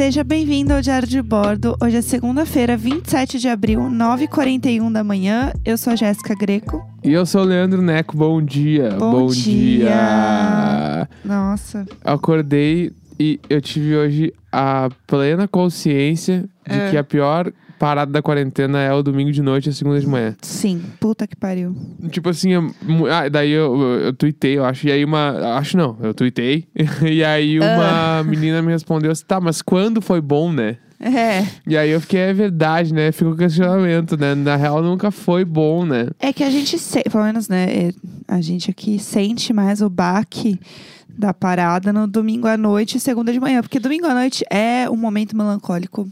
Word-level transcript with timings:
Seja 0.00 0.24
bem-vindo 0.24 0.72
ao 0.72 0.80
Diário 0.80 1.06
de 1.06 1.20
Bordo. 1.20 1.76
Hoje 1.78 1.98
é 1.98 2.00
segunda-feira, 2.00 2.74
27 2.74 3.38
de 3.38 3.48
abril, 3.48 3.80
9h41 3.82 4.90
da 4.90 5.04
manhã. 5.04 5.52
Eu 5.62 5.76
sou 5.76 5.92
a 5.92 5.96
Jéssica 5.96 6.34
Greco. 6.34 6.82
E 7.04 7.12
eu 7.12 7.26
sou 7.26 7.42
o 7.42 7.44
Leandro 7.44 7.82
Neco. 7.82 8.16
Bom 8.16 8.40
dia. 8.40 8.96
Bom 8.98 9.26
dia. 9.26 9.78
dia. 9.90 11.08
Nossa. 11.22 11.84
Acordei 12.02 12.90
e 13.18 13.38
eu 13.50 13.60
tive 13.60 13.94
hoje 13.94 14.32
a 14.50 14.88
plena 15.06 15.46
consciência 15.46 16.48
de 16.66 16.78
É. 16.78 16.90
que 16.92 16.96
a 16.96 17.04
pior 17.04 17.52
parada 17.80 18.12
da 18.12 18.20
quarentena 18.20 18.78
é 18.82 18.92
o 18.92 19.02
domingo 19.02 19.32
de 19.32 19.40
noite 19.42 19.66
e 19.66 19.70
a 19.70 19.72
segunda 19.72 19.98
de 19.98 20.06
manhã. 20.06 20.36
Sim, 20.42 20.82
puta 21.00 21.26
que 21.26 21.34
pariu. 21.34 21.74
Tipo 22.10 22.28
assim, 22.28 22.50
eu- 22.50 22.70
mu- 22.82 23.06
ah, 23.06 23.26
daí 23.28 23.50
eu, 23.50 23.74
eu, 23.80 24.00
eu 24.00 24.12
tuitei, 24.12 24.58
eu 24.58 24.64
acho. 24.66 24.86
E 24.86 24.92
aí 24.92 25.02
uma. 25.04 25.56
Acho 25.56 25.76
não, 25.78 25.96
eu 26.02 26.12
tuitei. 26.12 26.68
e 27.10 27.24
aí 27.24 27.58
uma 27.58 28.22
menina 28.22 28.60
me 28.60 28.70
respondeu 28.70 29.10
assim: 29.10 29.24
tá, 29.26 29.40
mas 29.40 29.62
quando 29.62 30.02
foi 30.02 30.20
bom, 30.20 30.52
né? 30.52 30.76
É. 31.00 31.46
E 31.66 31.78
aí 31.78 31.88
eu 31.90 31.98
fiquei, 32.02 32.20
é 32.20 32.32
verdade, 32.34 32.92
né? 32.92 33.10
Fica 33.10 33.30
o 33.30 33.36
questionamento, 33.36 34.18
né? 34.18 34.34
Na 34.34 34.54
real 34.56 34.82
nunca 34.82 35.10
foi 35.10 35.46
bom, 35.46 35.86
né? 35.86 36.08
É 36.20 36.30
que 36.30 36.44
a 36.44 36.50
gente, 36.50 36.78
se... 36.78 37.02
pelo 37.04 37.24
menos, 37.24 37.48
né, 37.48 37.64
é, 37.88 37.92
a 38.28 38.42
gente 38.42 38.70
aqui 38.70 38.98
sente 38.98 39.50
mais 39.54 39.80
o 39.80 39.88
baque 39.88 40.60
da 41.08 41.32
parada 41.32 41.90
no 41.90 42.06
domingo 42.06 42.46
à 42.46 42.58
noite 42.58 42.98
e 42.98 43.00
segunda 43.00 43.32
de 43.32 43.40
manhã. 43.40 43.62
Porque 43.62 43.80
domingo 43.80 44.06
à 44.06 44.12
noite 44.14 44.44
é 44.50 44.90
um 44.90 44.96
momento 44.96 45.34
melancólico. 45.34 46.06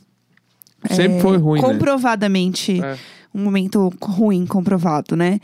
Sempre 0.91 1.18
É, 1.18 1.20
foi 1.20 1.37
ruim, 1.38 1.60
né? 1.60 1.66
Comprovadamente. 1.68 2.80
É. 2.82 2.96
um 3.34 3.45
momento 3.45 3.92
ruim 4.02 4.46
comprovado, 4.46 5.14
né? 5.14 5.38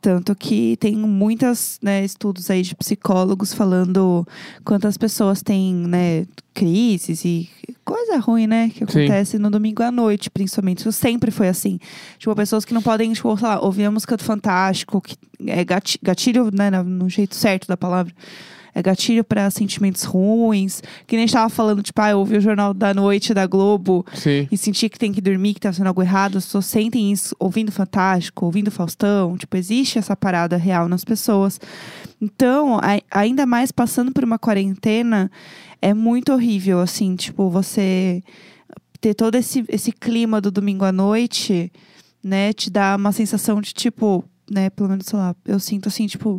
Tanto 0.00 0.36
que 0.36 0.76
tem 0.76 0.94
muitos 0.94 1.80
estudos 2.04 2.50
aí 2.50 2.62
de 2.62 2.74
psicólogos 2.76 3.52
falando 3.54 4.28
quantas 4.62 4.96
pessoas 4.98 5.42
têm, 5.42 5.74
né, 5.74 6.26
crises 6.54 7.24
e 7.24 7.48
coisa 7.82 8.18
ruim, 8.18 8.46
né, 8.46 8.68
que 8.68 8.78
Sim. 8.80 9.04
acontece 9.04 9.38
no 9.38 9.50
domingo 9.50 9.82
à 9.82 9.90
noite, 9.90 10.30
principalmente. 10.30 10.80
Isso 10.80 10.92
sempre 10.92 11.30
foi 11.30 11.48
assim. 11.48 11.78
Tipo, 12.18 12.36
pessoas 12.36 12.64
que 12.64 12.74
não 12.74 12.82
podem, 12.82 13.10
tipo, 13.12 13.36
sei 13.36 13.48
lá, 13.48 13.58
ouvir 13.60 13.84
a 13.86 13.90
música 13.90 14.16
do 14.18 14.22
Fantástico, 14.22 15.00
que 15.00 15.16
é 15.46 15.64
gati- 15.64 15.98
gatilho, 16.02 16.50
né, 16.52 16.70
no 16.70 17.08
jeito 17.08 17.34
certo 17.34 17.66
da 17.66 17.76
palavra. 17.76 18.12
É 18.74 18.82
gatilho 18.82 19.24
pra 19.24 19.50
sentimentos 19.50 20.04
ruins. 20.04 20.82
Que 21.06 21.16
nem 21.16 21.24
a 21.24 21.26
gente 21.26 21.34
tava 21.34 21.48
falando, 21.48 21.82
tipo, 21.82 22.00
ah, 22.00 22.10
eu 22.10 22.18
ouvi 22.18 22.36
o 22.36 22.40
Jornal 22.40 22.72
da 22.72 22.94
Noite 22.94 23.34
da 23.34 23.46
Globo 23.46 24.04
Sim. 24.14 24.46
e 24.50 24.56
sentir 24.56 24.88
que 24.88 24.98
tem 24.98 25.12
que 25.12 25.20
dormir, 25.20 25.54
que 25.54 25.60
tá 25.60 25.72
fazendo 25.72 25.88
algo 25.88 26.02
errado, 26.02 26.38
as 26.38 26.44
pessoas 26.44 26.66
sentem 26.66 27.10
isso 27.12 27.34
ouvindo 27.38 27.72
Fantástico, 27.72 28.44
ouvindo 28.46 28.70
Faustão. 28.70 29.36
Tipo, 29.36 29.56
existe 29.56 29.98
essa 29.98 30.16
parada 30.16 30.56
real 30.56 30.88
nas 30.88 31.04
pessoas. 31.04 31.58
Então, 32.20 32.78
a- 32.78 33.00
ainda 33.10 33.46
mais 33.46 33.72
passando 33.72 34.12
por 34.12 34.22
uma 34.24 34.38
quarentena, 34.38 35.30
é 35.82 35.94
muito 35.94 36.32
horrível, 36.32 36.80
assim, 36.80 37.16
tipo, 37.16 37.48
você 37.50 38.22
ter 39.00 39.14
todo 39.14 39.34
esse, 39.34 39.64
esse 39.68 39.92
clima 39.92 40.40
do 40.40 40.50
domingo 40.50 40.84
à 40.84 40.92
noite, 40.92 41.72
né, 42.22 42.52
te 42.52 42.68
dá 42.70 42.96
uma 42.96 43.12
sensação 43.12 43.60
de, 43.60 43.72
tipo, 43.72 44.22
né, 44.50 44.68
pelo 44.68 44.90
menos, 44.90 45.06
sei 45.06 45.18
lá, 45.18 45.34
eu 45.46 45.58
sinto 45.58 45.88
assim, 45.88 46.06
tipo, 46.06 46.38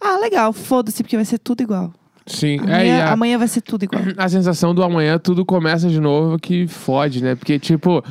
ah, 0.00 0.18
legal, 0.20 0.52
foda-se, 0.52 1.02
porque 1.02 1.16
vai 1.16 1.24
ser 1.24 1.38
tudo 1.38 1.62
igual. 1.62 1.92
Sim. 2.26 2.58
Amanhã, 2.60 2.76
é, 2.96 3.02
a- 3.02 3.12
amanhã 3.12 3.38
vai 3.38 3.48
ser 3.48 3.60
tudo 3.60 3.84
igual. 3.84 4.02
a 4.18 4.28
sensação 4.28 4.74
do 4.74 4.82
amanhã 4.82 5.18
tudo 5.18 5.44
começa 5.44 5.88
de 5.88 6.00
novo 6.00 6.38
que 6.38 6.66
fode, 6.66 7.22
né? 7.22 7.34
Porque, 7.36 7.58
tipo, 7.58 8.02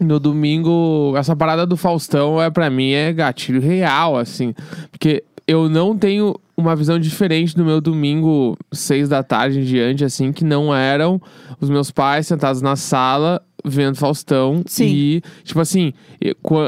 no 0.00 0.18
domingo, 0.18 1.14
essa 1.16 1.36
parada 1.36 1.64
do 1.66 1.76
Faustão 1.76 2.42
é 2.42 2.50
para 2.50 2.68
mim 2.70 2.90
é 2.92 3.12
gatilho 3.12 3.60
real, 3.60 4.16
assim. 4.18 4.54
Porque 4.90 5.22
eu 5.52 5.68
não 5.68 5.96
tenho 5.96 6.34
uma 6.56 6.76
visão 6.76 6.98
diferente 6.98 7.56
do 7.56 7.64
meu 7.64 7.80
domingo, 7.80 8.56
seis 8.72 9.08
da 9.08 9.22
tarde 9.22 9.60
em 9.60 9.64
diante, 9.64 10.04
assim, 10.04 10.32
que 10.32 10.44
não 10.44 10.74
eram 10.74 11.20
os 11.60 11.68
meus 11.70 11.90
pais 11.90 12.26
sentados 12.26 12.60
na 12.62 12.76
sala 12.76 13.42
vendo 13.64 13.96
Faustão. 13.96 14.62
Sim. 14.66 14.86
E, 14.86 15.22
tipo 15.44 15.60
assim, 15.60 15.92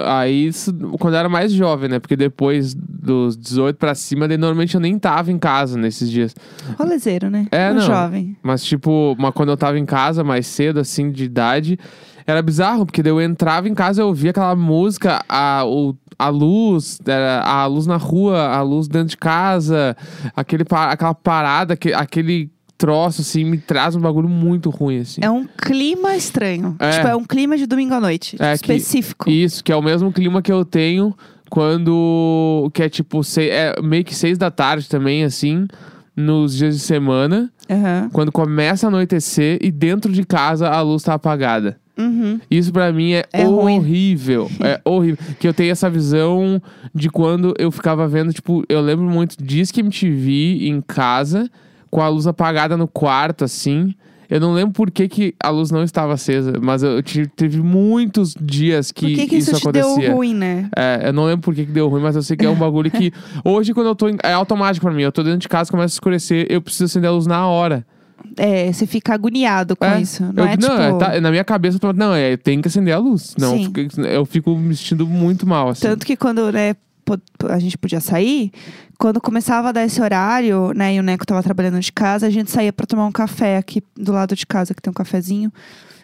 aí 0.06 0.50
quando 0.98 1.14
eu 1.14 1.18
era 1.20 1.28
mais 1.28 1.52
jovem, 1.52 1.88
né? 1.88 1.98
Porque 1.98 2.16
depois 2.16 2.72
dos 2.74 3.36
18 3.36 3.76
pra 3.76 3.94
cima, 3.94 4.28
daí, 4.28 4.38
normalmente 4.38 4.74
eu 4.74 4.80
nem 4.80 4.96
tava 4.98 5.32
em 5.32 5.38
casa 5.38 5.76
nesses 5.76 6.08
dias. 6.10 6.34
Rolezeiro, 6.78 7.28
né? 7.30 7.46
É, 7.50 7.70
Um 7.70 7.74
não. 7.74 7.80
jovem. 7.82 8.36
Mas, 8.42 8.64
tipo, 8.64 9.16
mas 9.18 9.32
quando 9.34 9.48
eu 9.50 9.56
tava 9.56 9.78
em 9.78 9.84
casa 9.84 10.22
mais 10.22 10.46
cedo, 10.46 10.78
assim, 10.80 11.10
de 11.10 11.24
idade, 11.24 11.78
era 12.26 12.40
bizarro, 12.42 12.86
porque 12.86 13.02
eu 13.04 13.20
entrava 13.20 13.68
em 13.68 13.74
casa 13.74 14.00
e 14.00 14.02
eu 14.02 14.06
ouvia 14.08 14.30
aquela 14.30 14.54
música, 14.56 15.22
a, 15.28 15.64
o, 15.66 15.94
a 16.18 16.28
luz, 16.28 16.98
a 17.44 17.66
luz 17.66 17.86
na 17.86 17.96
rua, 17.96 18.40
a 18.48 18.62
luz 18.62 18.88
dentro 18.88 19.08
de 19.08 19.16
casa, 19.16 19.96
aquele, 20.34 20.64
aquela 20.70 21.14
parada, 21.14 21.74
aque- 21.74 21.92
aquele 21.92 22.50
troço, 22.76 23.20
assim, 23.20 23.44
me 23.44 23.56
traz 23.58 23.94
um 23.94 24.00
bagulho 24.00 24.28
muito 24.28 24.68
ruim, 24.70 24.98
assim. 25.00 25.20
É 25.22 25.30
um 25.30 25.46
clima 25.46 26.16
estranho. 26.16 26.76
É. 26.78 26.90
Tipo, 26.90 27.06
é 27.08 27.16
um 27.16 27.24
clima 27.24 27.56
de 27.56 27.66
domingo 27.66 27.94
à 27.94 28.00
noite. 28.00 28.36
É 28.40 28.56
que- 28.58 28.72
específico. 28.72 29.30
Isso, 29.30 29.62
que 29.62 29.70
é 29.72 29.76
o 29.76 29.82
mesmo 29.82 30.12
clima 30.12 30.42
que 30.42 30.50
eu 30.52 30.64
tenho 30.64 31.14
quando. 31.50 32.70
Que 32.74 32.82
é 32.84 32.88
tipo, 32.88 33.22
sei, 33.22 33.50
é 33.50 33.74
meio 33.82 34.04
que 34.04 34.14
seis 34.14 34.36
da 34.38 34.50
tarde 34.50 34.88
também, 34.88 35.24
assim, 35.24 35.66
nos 36.16 36.56
dias 36.56 36.74
de 36.76 36.80
semana, 36.82 37.50
Aham. 37.70 38.08
quando 38.12 38.32
começa 38.32 38.86
a 38.86 38.88
anoitecer 38.88 39.58
e 39.62 39.70
dentro 39.70 40.12
de 40.12 40.24
casa 40.24 40.68
a 40.68 40.80
luz 40.80 41.02
tá 41.02 41.14
apagada. 41.14 41.78
Uhum. 41.96 42.40
Isso 42.50 42.72
pra 42.72 42.92
mim 42.92 43.12
é, 43.12 43.24
É 43.32 43.46
horrível. 43.46 44.50
É 44.60 44.80
horrível. 44.84 45.18
Que 45.38 45.46
eu 45.46 45.54
tenho 45.54 45.70
essa 45.70 45.88
visão 45.88 46.60
de 46.94 47.08
quando 47.08 47.54
eu 47.58 47.70
ficava 47.70 48.06
vendo, 48.08 48.32
tipo, 48.32 48.64
eu 48.68 48.80
lembro 48.80 49.04
muito 49.04 49.36
Disque 49.42 49.80
MTV 49.80 50.68
em 50.68 50.80
casa, 50.80 51.48
com 51.90 52.00
a 52.00 52.08
luz 52.08 52.26
apagada 52.26 52.76
no 52.76 52.88
quarto, 52.88 53.44
assim. 53.44 53.94
Eu 54.28 54.40
não 54.40 54.54
lembro 54.54 54.72
por 54.72 54.90
que, 54.90 55.06
que 55.06 55.34
a 55.38 55.50
luz 55.50 55.70
não 55.70 55.82
estava 55.84 56.14
acesa, 56.14 56.54
mas 56.60 56.82
eu 56.82 57.02
tive, 57.02 57.28
teve 57.28 57.60
muitos 57.60 58.34
dias 58.40 58.90
que, 58.90 59.06
Por 59.06 59.14
que, 59.14 59.26
que 59.28 59.36
isso, 59.36 59.50
isso 59.52 59.60
te 59.60 59.68
acontecia. 59.68 60.08
deu 60.08 60.16
ruim, 60.16 60.34
né? 60.34 60.68
É, 60.74 61.08
eu 61.08 61.12
não 61.12 61.26
lembro 61.26 61.42
por 61.42 61.54
que, 61.54 61.66
que 61.66 61.70
deu 61.70 61.88
ruim, 61.88 62.00
mas 62.00 62.16
eu 62.16 62.22
sei 62.22 62.36
que 62.36 62.44
é 62.44 62.50
um 62.50 62.54
bagulho 62.56 62.90
que. 62.90 63.12
Hoje, 63.44 63.72
quando 63.74 63.88
eu 63.88 63.94
tô. 63.94 64.08
Em, 64.08 64.16
é 64.24 64.32
automático 64.32 64.86
pra 64.86 64.94
mim. 64.94 65.02
Eu 65.02 65.12
tô 65.12 65.22
dentro 65.22 65.38
de 65.40 65.48
casa, 65.48 65.70
começa 65.70 65.92
a 65.92 65.96
escurecer, 65.96 66.46
eu 66.48 66.60
preciso 66.62 66.84
acender 66.86 67.10
a 67.10 67.12
luz 67.12 67.26
na 67.26 67.46
hora. 67.46 67.86
É, 68.36 68.72
você 68.72 68.86
fica 68.86 69.14
agoniado 69.14 69.76
com 69.76 69.84
É. 69.84 70.00
isso. 70.00 70.22
Não 70.32 70.44
Eu- 70.44 70.50
é 70.50 70.56
tipo. 70.56 70.72
é, 70.72 70.98
tá- 70.98 71.20
na 71.20 71.30
minha 71.30 71.44
cabeça, 71.44 71.76
eu 71.76 71.80
tô, 71.80 71.92
não, 71.92 72.12
é, 72.14 72.36
tem 72.36 72.60
que 72.60 72.68
acender 72.68 72.92
a 72.94 72.98
luz. 72.98 73.34
Não, 73.38 73.56
Sim. 73.56 73.64
fica- 73.72 74.00
eu 74.02 74.24
fico 74.26 74.56
me 74.56 74.74
sentindo 74.74 75.06
muito 75.06 75.46
mal, 75.46 75.68
assim. 75.68 75.82
Tanto 75.82 76.04
que 76.04 76.16
quando 76.16 76.50
né, 76.50 76.74
a 77.48 77.58
gente 77.58 77.76
podia 77.78 78.00
sair, 78.00 78.50
quando 78.98 79.20
começava 79.20 79.68
a 79.68 79.72
dar 79.72 79.84
esse 79.84 80.00
horário, 80.00 80.72
né, 80.74 80.94
e 80.94 81.00
o 81.00 81.02
Neco 81.02 81.26
tava 81.26 81.42
trabalhando 81.42 81.78
de 81.78 81.92
casa, 81.92 82.26
a 82.26 82.30
gente 82.30 82.50
saía 82.50 82.72
pra 82.72 82.86
tomar 82.86 83.06
um 83.06 83.12
café 83.12 83.56
aqui 83.58 83.82
do 83.96 84.10
lado 84.12 84.34
de 84.34 84.46
casa, 84.46 84.72
que 84.74 84.80
tem 84.82 84.90
um 84.90 84.94
cafezinho. 84.94 85.52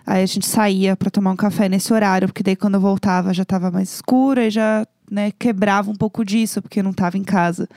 Aí 0.07 0.23
a 0.23 0.27
gente 0.27 0.47
saía 0.47 0.97
pra 0.97 1.11
tomar 1.11 1.31
um 1.33 1.37
café 1.37 1.69
nesse 1.69 1.93
horário, 1.93 2.29
porque 2.29 2.43
daí 2.43 2.57
quando 2.57 2.75
eu 2.75 2.81
voltava 2.81 3.33
já 3.35 3.45
tava 3.45 3.71
mais 3.71 3.93
escuro 3.95 4.41
e 4.41 4.51
já, 4.51 4.87
né, 5.11 5.31
quebrava 5.39 5.91
um 5.91 5.95
pouco 5.95 6.25
disso, 6.25 6.61
porque 6.63 6.81
eu 6.81 6.85
não 6.85 6.93
tava 6.93 7.17
em 7.19 7.23
casa. 7.25 7.69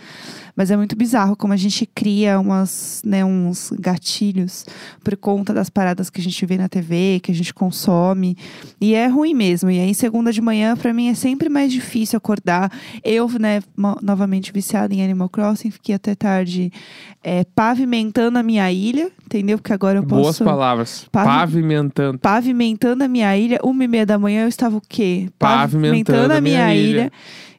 Mas 0.56 0.70
é 0.70 0.78
muito 0.78 0.96
bizarro 0.96 1.36
como 1.36 1.52
a 1.52 1.58
gente 1.58 1.86
cria 1.86 2.40
umas, 2.40 3.02
né, 3.04 3.26
uns 3.26 3.72
gatilhos 3.80 4.66
por 5.04 5.18
conta 5.18 5.52
das 5.54 5.70
paradas 5.70 6.10
que 6.12 6.22
a 6.22 6.24
gente 6.24 6.46
vê 6.46 6.58
na 6.58 6.70
TV, 6.70 7.20
que 7.24 7.32
a 7.32 7.36
gente 7.36 7.52
consome. 7.54 8.38
E 8.80 8.94
é 8.94 9.08
ruim 9.08 9.34
mesmo. 9.34 9.72
E 9.72 9.80
aí, 9.80 9.96
segunda 9.96 10.32
de 10.32 10.42
manhã, 10.42 10.78
pra 10.78 10.94
mim, 10.94 11.08
é 11.10 11.16
sempre 11.16 11.50
mais 11.50 11.72
difícil 11.72 12.18
acordar. 12.18 12.72
Eu, 13.04 13.28
né, 13.40 13.62
novamente 14.02 14.52
viciada 14.52 14.94
em 14.94 15.04
Animal 15.04 15.30
Crossing, 15.30 15.72
fiquei 15.72 15.96
até 15.96 16.14
tarde 16.14 16.72
é, 17.24 17.44
pavimentando 17.56 18.38
a 18.38 18.44
minha 18.44 18.72
ilha, 18.72 19.10
entendeu? 19.26 19.58
Porque 19.58 19.74
agora 19.74 19.98
eu 20.00 20.04
Boas 20.04 20.28
posso. 20.28 20.44
palavras. 20.44 21.08
Pavi- 21.12 21.28
Pavimentando. 21.30 22.20
Pavimentando 22.20 23.04
a 23.04 23.08
minha 23.08 23.36
ilha. 23.36 23.60
Uma 23.64 23.84
e 23.84 23.88
meia 23.88 24.06
da 24.06 24.20
manhã 24.20 24.44
eu 24.44 24.50
estava 24.50 24.78
o 24.78 24.82
quê? 24.88 25.30
Pavimentando 25.40 26.34
a 26.34 26.40
minha 26.42 26.74
ilha. 26.76 27.12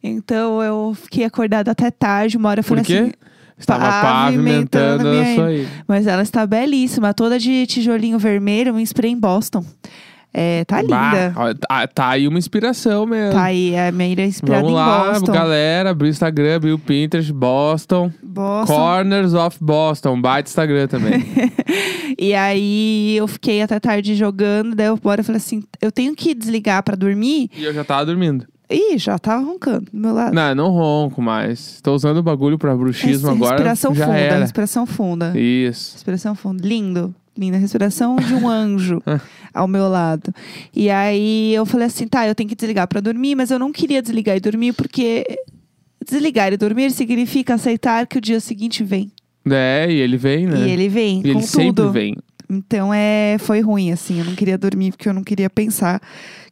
Então 0.07 0.63
eu 0.63 0.95
fiquei 0.95 1.25
acordada 1.25 1.71
até 1.71 1.91
tarde, 1.91 2.37
uma 2.37 2.51
hora 2.51 2.61
eu 2.61 2.65
falei 2.65 2.84
quê? 2.85 2.99
assim. 2.99 3.13
Estava 3.57 3.85
pavimentando 3.85 5.05
pavimentando 5.05 5.21
a 5.21 5.35
sua. 5.35 5.85
Mas 5.87 6.07
ela 6.07 6.23
está 6.23 6.47
belíssima, 6.47 7.15
toda 7.15 7.39
de 7.39 7.67
tijolinho 7.67 8.19
vermelho, 8.19 8.75
um 8.75 8.81
spray 8.81 9.13
em 9.13 9.19
Boston. 9.19 9.65
É, 10.37 10.65
tá 10.65 10.83
linda. 10.83 11.33
Bah, 11.33 11.55
tá, 11.55 11.87
tá 11.87 12.09
aí 12.09 12.27
uma 12.27 12.39
inspiração 12.39 13.07
mesmo. 13.07 13.35
Tá 13.35 13.45
aí, 13.45 13.79
a 13.79 13.93
minha 13.93 14.09
ilha 14.09 14.23
é 14.23 14.27
inspirada 14.27 14.63
Vamos 14.63 14.75
lá, 14.77 15.13
Boston. 15.13 15.33
galera. 15.33 15.91
Abriu 15.91 16.09
o 16.09 16.11
Instagram, 16.11 16.57
abriu 16.57 16.75
o 16.75 16.79
Pinterest, 16.79 17.33
Boston. 17.33 18.11
Boston. 18.21 18.75
Corners 18.75 19.33
of 19.33 19.57
Boston. 19.61 20.21
Baita 20.21 20.49
Instagram 20.49 20.89
também. 20.89 21.25
E 22.17 22.33
aí 22.33 23.17
eu 23.17 23.27
fiquei 23.27 23.61
até 23.61 23.81
tarde 23.81 24.15
jogando, 24.15 24.77
daí 24.77 24.87
eu 24.87 24.97
bora 24.97 25.25
falei 25.25 25.39
assim, 25.39 25.65
eu 25.83 25.91
tenho 25.91 26.15
que 26.15 26.33
desligar 26.33 26.81
pra 26.83 26.95
dormir. 26.95 27.51
e 27.57 27.65
eu 27.65 27.75
já 27.75 27.83
tava 27.83 28.07
dormindo. 28.07 28.47
Ih, 28.71 28.97
já 28.99 29.19
tava 29.19 29.45
roncando 29.45 29.87
do 29.93 29.99
meu 29.99 30.15
lado. 30.15 30.35
Não, 30.35 30.55
não 30.55 30.71
ronco 30.71 31.21
mais. 31.21 31.81
Tô 31.83 31.95
usando 31.95 32.19
o 32.19 32.23
bagulho 32.23 32.59
pra 32.59 32.75
bruxismo 32.75 33.29
agora. 33.31 33.53
Respiração 33.57 33.95
já 33.95 34.07
funda, 34.07 34.19
era. 34.19 34.39
respiração 34.41 34.87
funda. 34.87 35.39
Isso. 35.39 35.93
Respiração 35.95 36.35
funda. 36.35 36.67
Lindo. 36.67 37.15
Linda 37.37 37.57
respiração 37.59 38.15
de 38.17 38.33
um 38.33 38.49
anjo 38.49 39.03
ao 39.53 39.67
meu 39.67 39.89
lado. 39.89 40.33
E 40.75 40.89
aí 40.89 41.53
eu 41.55 41.67
falei 41.67 41.89
assim, 41.89 42.07
tá, 42.07 42.27
eu 42.29 42.35
tenho 42.35 42.49
que 42.49 42.55
desligar 42.55 42.87
pra 42.87 43.01
dormir, 43.01 43.35
mas 43.35 43.51
eu 43.51 43.59
não 43.59 43.73
queria 43.73 44.01
desligar 44.01 44.37
e 44.37 44.41
dormir 44.41 44.73
porque 44.73 45.27
desligar 46.09 46.53
e 46.53 46.57
dormir 46.57 46.91
significa 46.93 47.55
aceitar 47.55 48.07
que 48.07 48.19
o 48.19 48.21
dia 48.21 48.39
seguinte 48.39 48.85
vem. 48.85 49.11
É, 49.51 49.87
e 49.91 49.97
ele 49.97 50.17
vem, 50.17 50.47
né? 50.47 50.59
E 50.67 50.71
ele 50.71 50.89
vem 50.89 51.19
E 51.19 51.23
com 51.23 51.29
ele 51.29 51.43
sempre 51.43 51.67
tudo. 51.73 51.91
vem. 51.91 52.17
Então 52.49 52.93
é, 52.95 53.37
foi 53.41 53.61
ruim, 53.61 53.91
assim. 53.91 54.19
Eu 54.21 54.27
não 54.27 54.35
queria 54.35 54.57
dormir 54.57 54.93
porque 54.93 55.09
eu 55.09 55.13
não 55.15 55.25
queria 55.25 55.51
pensar 55.51 56.01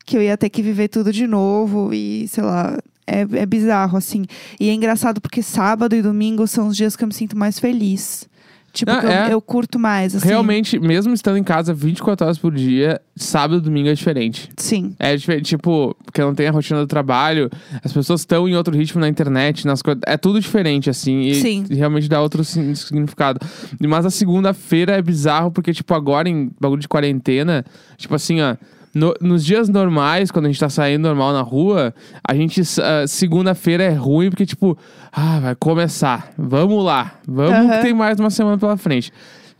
que 0.04 0.16
eu 0.16 0.22
ia 0.22 0.36
ter 0.36 0.48
que 0.50 0.62
viver 0.62 0.88
tudo 0.88 1.12
de 1.12 1.26
novo 1.26 1.92
e, 1.92 2.26
sei 2.28 2.42
lá. 2.44 2.78
É, 3.04 3.22
é 3.22 3.44
bizarro, 3.46 3.98
assim. 3.98 4.24
E 4.60 4.68
é 4.68 4.72
engraçado 4.72 5.20
porque 5.20 5.42
sábado 5.42 5.94
e 5.96 6.00
domingo 6.00 6.46
são 6.46 6.68
os 6.68 6.76
dias 6.76 6.94
que 6.94 7.02
eu 7.02 7.08
me 7.08 7.12
sinto 7.12 7.36
mais 7.36 7.58
feliz. 7.58 8.28
Tipo, 8.72 8.90
Ah, 8.92 9.00
eu, 9.02 9.10
é. 9.10 9.32
eu 9.34 9.42
curto 9.42 9.76
mais, 9.78 10.14
assim. 10.14 10.26
Realmente, 10.28 10.78
mesmo 10.78 11.12
estando 11.12 11.36
em 11.36 11.42
casa 11.42 11.74
24 11.74 12.24
horas 12.24 12.38
por 12.38 12.54
dia, 12.54 13.02
sábado 13.16 13.58
e 13.58 13.60
domingo 13.60 13.88
é 13.88 13.92
diferente. 13.92 14.48
Sim. 14.56 14.94
É 15.00 15.14
diferente, 15.16 15.44
tipo, 15.46 15.94
porque 16.04 16.22
não 16.22 16.32
tem 16.34 16.46
a 16.46 16.52
rotina 16.52 16.78
do 16.80 16.86
trabalho, 16.86 17.50
as 17.84 17.92
pessoas 17.92 18.20
estão 18.20 18.48
em 18.48 18.54
outro 18.54 18.74
ritmo 18.74 19.00
na 19.00 19.08
internet, 19.08 19.66
nas 19.66 19.82
coisas. 19.82 20.00
É 20.06 20.16
tudo 20.16 20.40
diferente, 20.40 20.88
assim. 20.88 21.22
E 21.22 21.34
Sim. 21.34 21.64
e 21.68 21.74
realmente 21.74 22.08
dá 22.08 22.22
outro 22.22 22.42
significado. 22.44 23.40
Mas 23.80 24.06
a 24.06 24.10
segunda-feira 24.10 24.92
é 24.96 25.02
bizarro, 25.02 25.50
porque, 25.50 25.72
tipo, 25.74 25.92
agora 25.92 26.28
em 26.28 26.50
bagulho 26.58 26.80
de 26.80 26.88
quarentena, 26.88 27.64
tipo 27.98 28.14
assim, 28.14 28.40
ó. 28.40 28.56
No- 28.94 29.14
nos 29.20 29.44
dias 29.44 29.68
normais, 29.68 30.30
quando 30.30 30.46
a 30.46 30.48
gente 30.48 30.60
tá 30.60 30.68
saindo 30.68 31.02
normal 31.08 31.32
na 31.32 31.42
rua, 31.42 31.94
a 32.26 32.34
gente. 32.34 32.60
ah, 32.80 33.06
segunda-feira 33.06 33.82
é 33.84 33.92
ruim, 33.94 34.28
porque, 34.30 34.46
tipo, 34.46 34.76
ah, 35.12 35.40
vai 35.40 35.54
começar. 35.54 36.32
Vamos 36.38 36.84
lá. 36.84 37.12
Vamos 37.26 37.52
Aham. 37.52 37.68
que 37.76 37.82
tem 37.82 37.94
mais 37.94 38.18
uma 38.20 38.30
semana 38.30 38.58
pela 38.58 38.76
frente. 38.76 39.12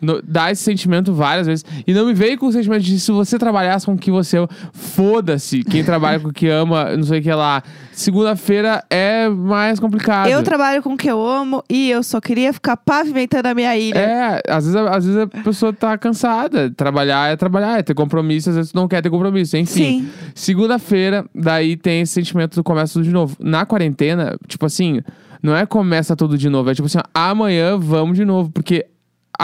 No- 0.03 0.21
dá 0.21 0.51
esse 0.51 0.63
sentimento 0.63 1.15
várias 1.15 1.47
vezes. 1.47 1.65
E 1.87 1.95
não 1.95 2.05
me 2.07 2.13
veio 2.13 2.37
com 2.37 2.47
o 2.47 2.53
sentimento 2.53 2.83
de 2.83 2.99
se 2.99 3.13
você 3.13 3.39
trabalhasse 3.39 3.87
com 3.87 3.93
o 3.93 3.97
que 3.97 4.11
você 4.11 4.37
ama, 4.39 4.49
foda-se. 4.73 5.63
Quem 5.63 5.85
trabalha 5.85 6.19
com 6.19 6.29
o 6.29 6.33
que 6.33 6.49
ama, 6.49 6.97
não 6.97 7.05
sei 7.05 7.21
o 7.21 7.23
que 7.23 7.33
lá. 7.33 7.63
Segunda-feira 7.93 8.83
é 8.91 9.29
mais 9.29 9.79
complicado. 9.79 10.29
Eu 10.29 10.43
trabalho 10.43 10.83
com 10.83 10.95
o 10.95 10.97
que 10.97 11.09
eu 11.09 11.25
amo 11.25 11.63
e 11.71 11.91
eu 11.91 12.03
só 12.03 12.21
queria 12.21 12.53
ficar 12.53 12.77
pavimentando 12.77 13.49
a 13.49 13.55
minha 13.55 13.77
ilha. 13.77 13.97
É, 13.99 14.43
às 14.49 14.65
vezes, 14.67 14.77
às 14.77 15.07
vezes 15.07 15.21
a 15.21 15.27
pessoa 15.43 15.73
tá 15.73 15.97
cansada. 15.97 16.71
Trabalhar 16.71 17.31
é 17.33 17.37
trabalhar, 17.37 17.79
é 17.79 17.83
ter 17.83 17.95
compromisso, 17.95 18.51
às 18.51 18.57
vezes 18.57 18.73
não 18.73 18.89
quer 18.89 19.03
ter 19.03 19.11
compromisso. 19.11 19.57
Enfim. 19.57 20.09
Segunda-feira, 20.35 21.25
daí 21.35 21.77
tem 21.77 22.01
esse 22.03 22.13
sentimento 22.13 22.57
do 22.57 22.65
começa 22.65 22.95
tudo 22.95 23.05
de 23.05 23.13
novo. 23.13 23.37
Na 23.39 23.65
quarentena, 23.65 24.37
tipo 24.49 24.67
assim, 24.67 25.01
não 25.43 25.55
é 25.57 25.65
começa 25.65 26.17
tudo 26.17 26.37
de 26.37 26.49
novo, 26.49 26.71
é 26.71 26.75
tipo 26.75 26.87
assim, 26.87 26.99
amanhã 27.15 27.77
vamos 27.79 28.17
de 28.17 28.25
novo, 28.25 28.51
porque 28.51 28.87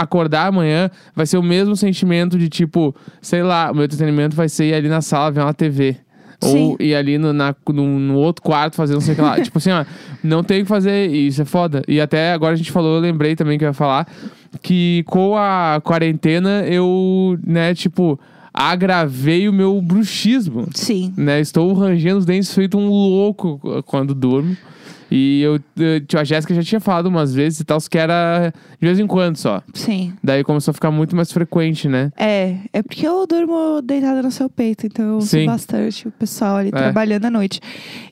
acordar 0.01 0.47
amanhã 0.47 0.89
vai 1.15 1.25
ser 1.25 1.37
o 1.37 1.43
mesmo 1.43 1.75
sentimento 1.75 2.37
de 2.37 2.49
tipo, 2.49 2.95
sei 3.21 3.43
lá, 3.43 3.71
o 3.71 3.75
meu 3.75 3.85
entretenimento 3.85 4.35
vai 4.35 4.47
ser 4.49 4.65
ir 4.65 4.73
ali 4.73 4.87
na 4.89 5.01
sala 5.01 5.31
ver 5.31 5.41
uma 5.41 5.53
TV. 5.53 5.97
Sim. 6.41 6.69
Ou 6.69 6.77
ir 6.79 6.95
ali 6.95 7.17
no, 7.17 7.33
na- 7.33 7.53
no, 7.67 7.99
no 7.99 8.15
outro 8.15 8.41
quarto 8.41 8.75
fazer 8.75 8.93
não 8.93 9.01
sei 9.01 9.13
o 9.13 9.15
que 9.17 9.21
lá. 9.21 9.39
tipo 9.43 9.57
assim, 9.57 9.71
ó, 9.71 9.83
não 10.23 10.41
tem 10.41 10.59
o 10.61 10.63
que 10.63 10.69
fazer, 10.69 11.07
isso 11.07 11.41
é 11.41 11.45
foda. 11.45 11.81
E 11.87 11.99
até 11.99 12.31
agora 12.31 12.53
a 12.53 12.55
gente 12.55 12.71
falou, 12.71 12.95
eu 12.95 13.01
lembrei 13.01 13.35
também 13.35 13.57
que 13.57 13.65
eu 13.65 13.69
ia 13.69 13.73
falar, 13.73 14.07
que 14.61 15.03
com 15.05 15.35
a 15.35 15.81
quarentena 15.83 16.63
eu, 16.65 17.37
né, 17.45 17.73
tipo, 17.75 18.17
agravei 18.53 19.49
o 19.49 19.53
meu 19.53 19.81
bruxismo 19.81 20.67
Sim. 20.73 21.13
né? 21.17 21.39
Estou 21.39 21.73
rangendo 21.73 22.19
os 22.19 22.25
dentes 22.25 22.53
feito 22.53 22.77
um 22.77 22.87
louco 22.87 23.59
quando 23.85 24.15
durmo. 24.15 24.55
E 25.11 25.41
eu, 25.41 25.55
eh, 25.79 25.99
tipo, 26.01 26.17
a 26.19 26.23
Jéssica 26.23 26.53
já 26.53 26.61
tinha 26.63 26.79
falado 26.79 27.07
umas 27.07 27.33
vezes 27.33 27.59
e 27.59 27.63
tal, 27.63 27.79
que 27.81 27.97
era 27.97 28.53
de 28.79 28.85
vez 28.87 28.99
em 28.99 29.07
quando 29.07 29.37
só. 29.37 29.61
Sim. 29.73 30.13
Daí 30.23 30.43
começou 30.43 30.71
a 30.71 30.73
ficar 30.73 30.91
muito 30.91 31.15
mais 31.15 31.31
frequente, 31.31 31.87
né? 31.87 32.11
É, 32.17 32.57
é 32.71 32.83
porque 32.83 33.07
eu 33.07 33.25
durmo 33.25 33.81
deitada 33.81 34.21
no 34.21 34.31
seu 34.31 34.49
peito, 34.49 34.85
então 34.85 35.05
eu 35.05 35.13
ouço 35.15 35.27
Sim. 35.27 35.45
bastante 35.47 36.07
o 36.07 36.11
pessoal 36.11 36.57
ali 36.57 36.69
É. 36.69 36.71
trabalhando 36.71 37.25
à 37.25 37.29
noite. 37.31 37.59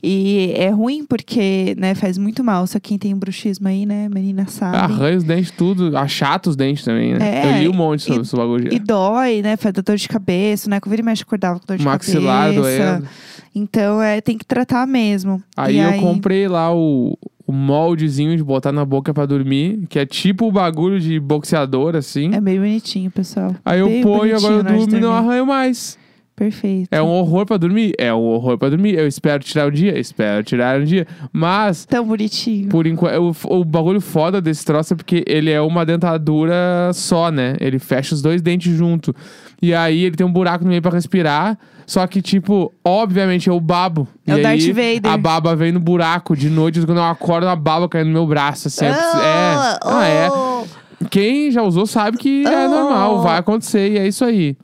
E 0.02 0.54
é 0.56 0.70
ruim 0.70 1.06
porque, 1.06 1.76
né, 1.78 1.94
faz 1.96 2.18
muito 2.18 2.44
mal. 2.44 2.66
Só 2.68 2.80
quem 2.80 2.98
tem 2.98 3.16
bruxismo 3.16 3.68
aí, 3.68 3.86
né, 3.86 4.10
menina 4.10 4.48
sabe. 4.48 4.78
Arranha 4.78 5.18
os 5.18 5.24
dentes, 5.24 5.52
tudo. 5.52 5.96
Achata 5.98 6.50
os 6.50 6.56
dentes 6.56 6.84
também, 6.84 7.14
né? 7.14 7.44
É, 7.44 7.58
eu 7.58 7.60
li 7.62 7.70
um 7.70 7.74
monte 7.74 8.04
sobre 8.04 8.20
e- 8.20 8.24
esse 8.24 8.36
bagulho. 8.36 8.74
E 8.74 8.80
dói, 8.80 9.42
né? 9.42 9.56
Faz 9.58 9.74
dor 9.74 9.96
de 9.98 10.08
cabeça, 10.08 10.70
né? 10.70 10.80
Que 10.80 10.88
eu 10.88 10.90
vira 10.90 11.02
e 11.02 11.06
mexe 11.06 11.24
acordava 11.24 11.60
com 11.60 11.66
dor 11.68 11.78
de 11.78 11.86
Maxilar 11.86 12.54
cabeça. 12.54 12.62
doendo. 12.62 13.08
Então, 13.54 14.02
é, 14.02 14.22
tem 14.22 14.38
que 14.38 14.46
tratar 14.46 14.86
mesmo. 14.88 15.42
Aí 15.56 15.78
E 15.78 15.80
eu 15.80 16.00
comprei 16.00 16.48
lá 16.48 16.74
o, 16.74 17.18
o 17.46 17.52
moldezinho 17.52 18.36
de 18.36 18.44
botar 18.44 18.72
na 18.72 18.84
boca 18.84 19.14
pra 19.14 19.26
dormir, 19.26 19.86
que 19.90 19.98
é 19.98 20.06
tipo 20.06 20.48
o 20.48 20.52
bagulho 20.52 21.00
de 21.00 21.20
boxeador, 21.20 21.96
assim. 21.96 22.34
É 22.34 22.42
bem 22.42 22.58
bonitinho, 22.60 23.10
pessoal. 23.10 23.56
Aí 23.64 23.80
eu 23.80 23.88
Bem 23.88 24.04
ponho, 24.04 24.36
agora 24.36 24.56
eu 24.56 24.64
durmo 24.64 24.98
e 24.98 25.00
não 25.00 25.14
arranho 25.14 25.46
mais. 25.46 25.98
Perfeito. 26.38 26.88
É 26.92 27.01
um 27.01 27.07
horror 27.07 27.48
pra 27.48 27.57
dormir? 27.57 27.94
É 27.98 28.13
um 28.13 28.19
horror 28.22 28.60
pra 28.60 28.69
dormir. 28.69 28.94
Eu 28.94 29.07
espero 29.07 29.44
tirar 29.44 29.68
um 29.68 29.72
dia? 29.72 29.98
Espero 29.98 30.44
tirar 30.44 30.80
um 30.80 30.84
dia. 30.84 31.07
Mas, 31.34 31.84
Tão 31.86 32.06
bonitinho. 32.06 32.69
por 32.69 32.86
enquanto, 32.86 33.36
o, 33.50 33.57
o 33.62 33.66
bagulho 33.66 34.00
foda 34.00 34.39
desse 34.39 34.63
troço 34.63 34.94
é 34.94 34.95
porque 34.95 35.24
ele 35.25 35.50
é 35.50 35.60
uma 35.60 35.84
dentadura 35.84 36.92
só, 36.94 37.31
né? 37.31 37.56
Ele 37.60 37.80
fecha 37.80 38.13
os 38.13 38.22
dois 38.22 38.39
dentes 38.39 38.72
junto. 38.78 39.16
E 39.60 39.74
aí 39.74 40.04
ele 40.04 40.16
tem 40.16 40.28
um 40.28 40.31
buraco 40.31 40.63
no 40.63 40.69
meio 40.69 40.81
pra 40.81 40.92
respirar. 40.92 41.57
Só 41.88 42.06
que, 42.06 42.22
tipo, 42.22 42.72
obviamente 42.86 43.48
eu 43.50 43.60
babo. 43.60 44.07
É 44.28 44.34
e 44.34 44.39
o 44.39 44.44
Darth 44.44 44.60
aí, 44.62 44.72
Vader. 44.72 45.12
A 45.12 45.18
baba 45.18 45.56
vem 45.56 45.72
no 45.72 45.80
buraco 45.80 46.36
de 46.36 46.51
noite, 46.51 46.86
quando 46.86 47.00
eu 47.00 47.04
acordo, 47.04 47.48
a 47.48 47.56
baba 47.56 47.89
caindo 47.89 48.07
no 48.07 48.13
meu 48.13 48.28
braço. 48.28 48.68
Assim, 48.68 48.86
é, 48.86 48.89
Ah, 48.92 49.22
é, 49.24 49.80
ah, 49.89 50.07
é. 50.07 50.30
oh. 50.30 50.63
Quem 51.10 51.50
já 51.50 51.63
usou 51.63 51.88
sabe 51.88 52.18
que 52.19 52.45
é 52.45 52.68
Oh. 52.68 52.69
normal, 52.69 53.22
vai 53.24 53.39
acontecer 53.39 53.92
e 53.94 53.98
é 53.98 54.07
isso 54.07 54.24
aí. 54.24 54.56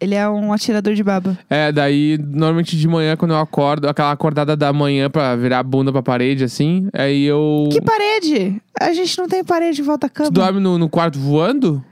Ele 0.00 0.14
é 0.14 0.28
um 0.28 0.52
atirador 0.52 0.94
de 0.94 1.02
baba. 1.02 1.36
É, 1.50 1.72
daí, 1.72 2.18
normalmente 2.18 2.76
de 2.76 2.86
manhã, 2.86 3.16
quando 3.16 3.32
eu 3.32 3.38
acordo, 3.38 3.88
aquela 3.88 4.12
acordada 4.12 4.56
da 4.56 4.72
manhã 4.72 5.10
pra 5.10 5.34
virar 5.34 5.58
a 5.58 5.62
bunda 5.62 5.90
pra 5.90 6.02
parede, 6.02 6.44
assim, 6.44 6.88
aí 6.92 7.24
eu. 7.24 7.68
Que 7.72 7.80
parede? 7.80 8.60
A 8.80 8.92
gente 8.92 9.18
não 9.18 9.26
tem 9.26 9.42
parede 9.42 9.80
em 9.80 9.84
volta 9.84 10.06
à 10.06 10.10
cama. 10.10 10.30
Tu 10.30 10.34
dorme 10.34 10.60
no, 10.60 10.78
no 10.78 10.88
quarto 10.88 11.18
voando? 11.18 11.84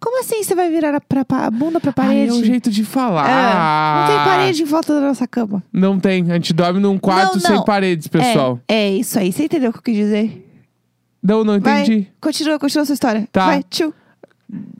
Como 0.00 0.20
assim 0.20 0.42
você 0.42 0.54
vai 0.54 0.70
virar 0.70 0.94
a, 0.94 1.00
pra, 1.00 1.24
a 1.28 1.50
bunda 1.50 1.80
pra 1.80 1.92
parede? 1.92 2.30
é 2.30 2.32
um 2.32 2.44
jeito 2.44 2.70
de 2.70 2.84
falar. 2.84 3.28
É, 3.28 4.00
não 4.00 4.06
tem 4.16 4.24
parede 4.24 4.62
em 4.62 4.66
volta 4.66 4.94
da 4.94 5.00
nossa 5.00 5.26
cama. 5.26 5.62
Não 5.72 5.98
tem. 5.98 6.30
A 6.30 6.34
gente 6.34 6.52
dorme 6.52 6.78
num 6.78 6.98
quarto 6.98 7.34
Não, 7.34 7.40
sem 7.40 7.56
não. 7.56 7.64
paredes, 7.64 8.06
pessoal. 8.06 8.60
É, 8.68 8.74
é 8.74 8.90
isso 8.92 9.18
aí. 9.18 9.32
Você 9.32 9.44
entendeu 9.44 9.70
o 9.70 9.72
que 9.72 9.78
eu 9.78 9.82
quis 9.82 9.96
dizer? 9.96 10.44
Não, 11.22 11.42
não 11.42 11.56
entendi. 11.56 11.96
Vai, 11.96 12.08
continua, 12.20 12.58
continua 12.60 12.82
a 12.82 12.86
sua 12.86 12.92
história. 12.92 13.28
Tá. 13.32 13.46
Vai, 13.46 13.64
tio. 13.68 13.92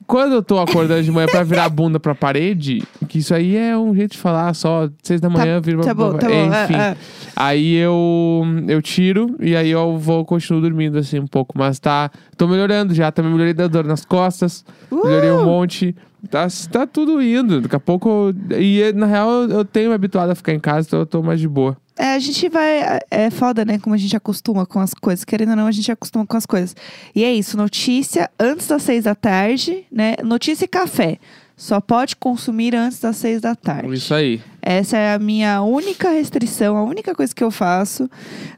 Quando 0.09 0.37
eu 0.37 0.43
tô 0.43 0.59
acordando 0.59 1.03
de 1.03 1.13
manhã 1.13 1.27
pra 1.27 1.43
virar 1.43 1.67
a 1.67 1.69
bunda 1.69 2.01
pra 2.01 2.15
parede, 2.15 2.83
que 3.09 3.19
isso 3.19 3.35
aí 3.35 3.57
é 3.57 3.77
um 3.77 3.95
jeito 3.95 4.13
de 4.13 4.19
falar, 4.19 4.55
só 4.55 4.89
seis 5.03 5.21
da 5.21 5.29
manhã 5.29 5.61
vira 5.61 5.83
Tá 5.83 5.93
bom, 5.95 6.13
tá 6.13 6.29
bom. 6.29 6.35
Enfim. 6.35 6.75
é, 6.75 6.91
é. 6.91 6.97
Aí 7.35 7.75
eu, 7.75 8.45
eu 8.69 8.81
tiro 8.83 9.35
e 9.41 9.57
aí 9.57 9.71
eu 9.71 9.97
vou 9.99 10.25
continuo 10.25 10.61
dormindo 10.61 10.99
assim 10.99 11.19
um 11.19 11.27
pouco. 11.27 11.57
Mas 11.59 11.79
tá. 11.79 12.11
Tô 12.37 12.47
melhorando 12.47 12.95
já. 12.95 13.11
Também 13.11 13.33
melhorei 13.33 13.55
da 13.55 13.67
dor 13.67 13.85
nas 13.85 14.05
costas. 14.05 14.65
Melhorei 14.91 15.31
um 15.31 15.43
Uh! 15.43 15.47
monte. 15.47 15.97
Tá, 16.31 16.49
tá 16.71 16.87
tudo 16.87 17.23
indo. 17.23 17.61
Daqui 17.61 17.77
a 17.77 17.81
pouco. 17.81 18.33
E 18.59 18.93
na 18.93 19.07
real 19.07 19.31
eu, 19.31 19.51
eu 19.51 19.65
tenho 19.65 19.89
me 19.89 19.95
habituado 19.95 20.31
a 20.31 20.35
ficar 20.35 20.53
em 20.53 20.59
casa, 20.61 20.87
então 20.89 20.99
eu 21.01 21.07
tô 21.07 21.23
mais 21.23 21.39
de 21.41 21.49
boa. 21.49 21.77
É, 21.97 22.15
a 22.15 22.19
gente 22.19 22.49
vai. 22.49 22.99
É 23.11 23.31
foda, 23.31 23.65
né? 23.65 23.79
Como 23.79 23.95
a 23.95 23.99
gente 23.99 24.17
acostuma 24.17 24.67
com 24.67 24.81
as 24.81 24.95
coisas. 24.95 25.25
Querendo 25.25 25.51
ou 25.51 25.57
não, 25.57 25.67
a 25.67 25.73
gente 25.73 25.91
acostuma 25.91 26.25
com 26.27 26.37
as 26.37 26.47
coisas. 26.47 26.75
E 27.15 27.23
é 27.25 27.33
isso, 27.33 27.57
notícia 27.57 28.29
antes 28.39 28.67
das 28.69 28.83
seis 28.83 29.05
da 29.05 29.15
tarde, 29.15 29.85
né? 29.93 30.15
Notícia 30.25 30.65
e 30.65 30.69
café. 30.69 31.19
Só 31.59 31.81
pode 31.81 32.15
consumir 32.15 32.77
antes 32.77 33.01
das 33.01 33.17
seis 33.17 33.41
da 33.41 33.53
tarde. 33.57 33.93
Isso 33.93 34.15
aí. 34.15 34.41
Essa 34.61 34.97
é 34.97 35.15
a 35.15 35.19
minha 35.19 35.63
única 35.63 36.11
restrição, 36.11 36.77
a 36.77 36.83
única 36.83 37.15
coisa 37.15 37.35
que 37.35 37.43
eu 37.43 37.51
faço. 37.51 38.11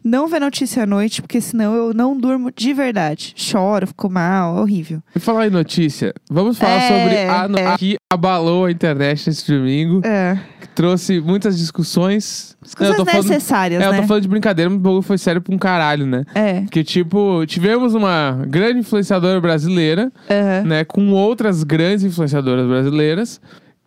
Não 0.03 0.27
ver 0.27 0.41
notícia 0.41 0.83
à 0.83 0.87
noite, 0.87 1.21
porque 1.21 1.41
senão 1.41 1.75
eu 1.75 1.93
não 1.95 2.17
durmo 2.19 2.51
de 2.51 2.73
verdade. 2.73 3.33
Choro, 3.37 3.87
fico 3.87 4.09
mal, 4.11 4.57
é 4.57 4.61
horrível. 4.61 5.03
E 5.15 5.21
falar 5.21 5.47
em 5.47 5.51
notícia, 5.51 6.13
vamos 6.31 6.59
falar 6.59 6.73
É, 6.83 6.89
sobre 6.89 7.17
a, 7.19 7.61
é. 7.63 7.67
a 7.69 7.79
que 7.79 7.97
abalou 8.13 8.65
a 8.65 8.71
internet 8.71 9.27
nesse 9.29 9.47
domingo, 9.53 10.01
É. 10.05 10.39
que 10.61 10.69
trouxe 10.69 11.21
muitas 11.21 11.57
discussões. 11.59 12.57
Coisas 12.77 12.99
eu 12.99 13.05
falando, 13.05 13.29
necessárias, 13.29 13.83
é, 13.83 13.87
eu 13.87 13.93
né? 13.93 14.01
tô 14.01 14.07
falando 14.07 14.23
de 14.23 14.29
brincadeira, 14.29 14.71
mas 14.71 14.79
o 14.79 14.83
bagulho 14.83 15.03
foi 15.03 15.19
sério 15.19 15.41
pra 15.41 15.55
um 15.55 15.59
caralho, 15.59 16.07
né? 16.07 16.25
É. 16.35 16.61
Porque, 16.63 16.83
tipo, 16.83 17.45
tivemos 17.47 17.95
uma 17.95 18.43
grande 18.49 18.79
influenciadora 18.81 19.41
brasileira, 19.41 20.11
aham. 20.31 20.65
né, 20.67 20.85
com 20.85 21.11
outras 21.13 21.63
grandes 21.63 22.05
influenciadoras 22.05 22.67
brasileiras, 22.67 23.41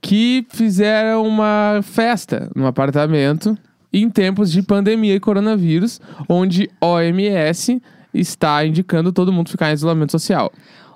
que 0.03 0.45
fizeram 0.49 1.25
uma 1.25 1.79
festa 1.81 2.51
no 2.53 2.67
apartamento 2.67 3.57
em 3.91 4.09
tempos 4.09 4.51
de 4.51 4.61
pandemia 4.61 5.15
e 5.15 5.19
coronavírus, 5.19 6.01
onde 6.27 6.69
OMS 6.81 7.81
está 8.13 8.65
indicando 8.65 9.13
todo 9.13 9.31
mundo 9.31 9.49
ficar 9.49 9.71
em 9.71 9.73
isolamento 9.73 10.11
social. 10.11 10.51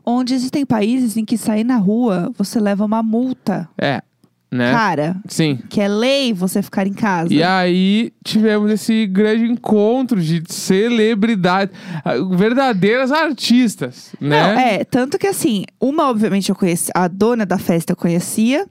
Onde 0.05 0.33
existem 0.33 0.65
países 0.65 1.15
em 1.15 1.23
que 1.23 1.37
sair 1.37 1.63
na 1.63 1.77
rua, 1.77 2.29
você 2.37 2.59
leva 2.59 2.83
uma 2.83 3.01
multa. 3.01 3.69
É, 3.77 4.01
né? 4.49 4.71
Cara, 4.71 5.15
Sim. 5.27 5.59
que 5.69 5.81
é 5.81 5.87
lei 5.87 6.31
você 6.33 6.61
ficar 6.61 6.87
em 6.87 6.93
casa. 6.93 7.33
E 7.33 7.43
aí 7.43 8.13
tivemos 8.23 8.71
esse 8.71 9.05
grande 9.05 9.43
encontro 9.43 10.21
de 10.21 10.41
celebridades, 10.47 11.75
ah, 12.05 12.13
verdadeiras 12.35 13.11
artistas, 13.11 14.13
né? 14.21 14.29
Não, 14.53 14.59
é, 14.59 14.83
tanto 14.85 15.17
que 15.17 15.27
assim, 15.27 15.65
uma 15.81 16.09
obviamente 16.09 16.49
eu 16.49 16.55
conheci, 16.55 16.89
a 16.95 17.07
dona 17.07 17.45
da 17.45 17.57
festa 17.57 17.91
eu 17.91 17.97
conhecia, 17.97 18.65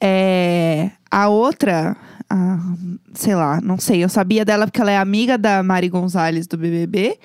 é, 0.00 0.90
a 1.10 1.28
outra, 1.28 1.96
a- 2.28 2.58
sei 3.14 3.34
lá, 3.36 3.60
não 3.60 3.78
sei, 3.78 4.02
eu 4.02 4.08
sabia 4.08 4.44
dela 4.44 4.66
porque 4.66 4.80
ela 4.80 4.90
é 4.90 4.98
amiga 4.98 5.38
da 5.38 5.62
Mari 5.62 5.88
Gonzalez 5.88 6.46
do 6.48 6.56
BBB, 6.56 7.16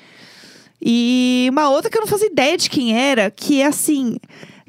e 0.81 1.47
uma 1.51 1.69
outra 1.69 1.89
que 1.89 1.97
eu 1.97 2.01
não 2.01 2.07
fazia 2.07 2.27
ideia 2.27 2.57
de 2.57 2.69
quem 2.69 2.95
era, 2.95 3.31
que 3.31 3.61
é 3.61 3.65
assim, 3.65 4.17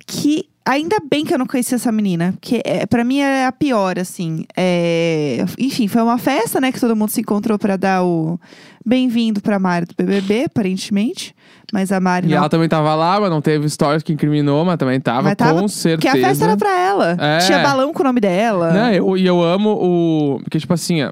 que 0.07 0.49
ainda 0.67 0.97
bem 1.09 1.25
que 1.25 1.33
eu 1.33 1.39
não 1.39 1.47
conhecia 1.47 1.77
essa 1.77 1.93
menina, 1.93 2.33
porque 2.33 2.61
é, 2.65 2.85
para 2.85 3.05
mim 3.05 3.21
é 3.21 3.47
a 3.47 3.53
pior, 3.53 3.99
assim. 3.99 4.45
É, 4.57 5.39
enfim, 5.59 5.87
foi 5.87 6.03
uma 6.03 6.19
festa, 6.19 6.61
né, 6.61 6.73
que 6.73 6.81
todo 6.81 6.97
mundo 6.97 7.11
se 7.11 7.21
encontrou 7.21 7.59
pra 7.59 7.77
dar 7.77 8.05
o 8.05 8.39
bem-vindo 8.85 9.41
pra 9.41 9.59
Mari 9.59 9.87
do 9.87 9.95
BBB, 9.97 10.45
aparentemente. 10.45 11.35
Mas 11.73 11.91
a 11.91 11.99
Mari 12.01 12.27
E 12.27 12.31
não. 12.31 12.37
ela 12.39 12.49
também 12.49 12.69
tava 12.69 12.95
lá, 12.95 13.21
mas 13.21 13.29
não 13.31 13.41
teve 13.41 13.69
stories 13.69 14.03
que 14.03 14.13
incriminou, 14.13 14.65
mas 14.65 14.77
também 14.77 15.01
tava, 15.01 15.23
Mas 15.23 15.35
tava- 15.35 15.55
com 15.55 15.61
Porque 15.67 15.73
certeza. 15.73 16.17
a 16.17 16.21
festa 16.21 16.45
era 16.45 16.57
pra 16.57 16.79
ela. 16.79 17.17
É. 17.19 17.39
Tinha 17.39 17.59
balão 17.59 17.93
com 17.93 18.03
o 18.03 18.05
nome 18.05 18.21
dela. 18.21 18.73
Não, 18.73 18.93
eu, 18.93 19.17
e 19.17 19.27
eu 19.27 19.43
amo 19.43 19.71
o. 19.71 20.41
Porque, 20.45 20.59
tipo 20.61 20.73
assim, 20.73 21.03
ó, 21.03 21.11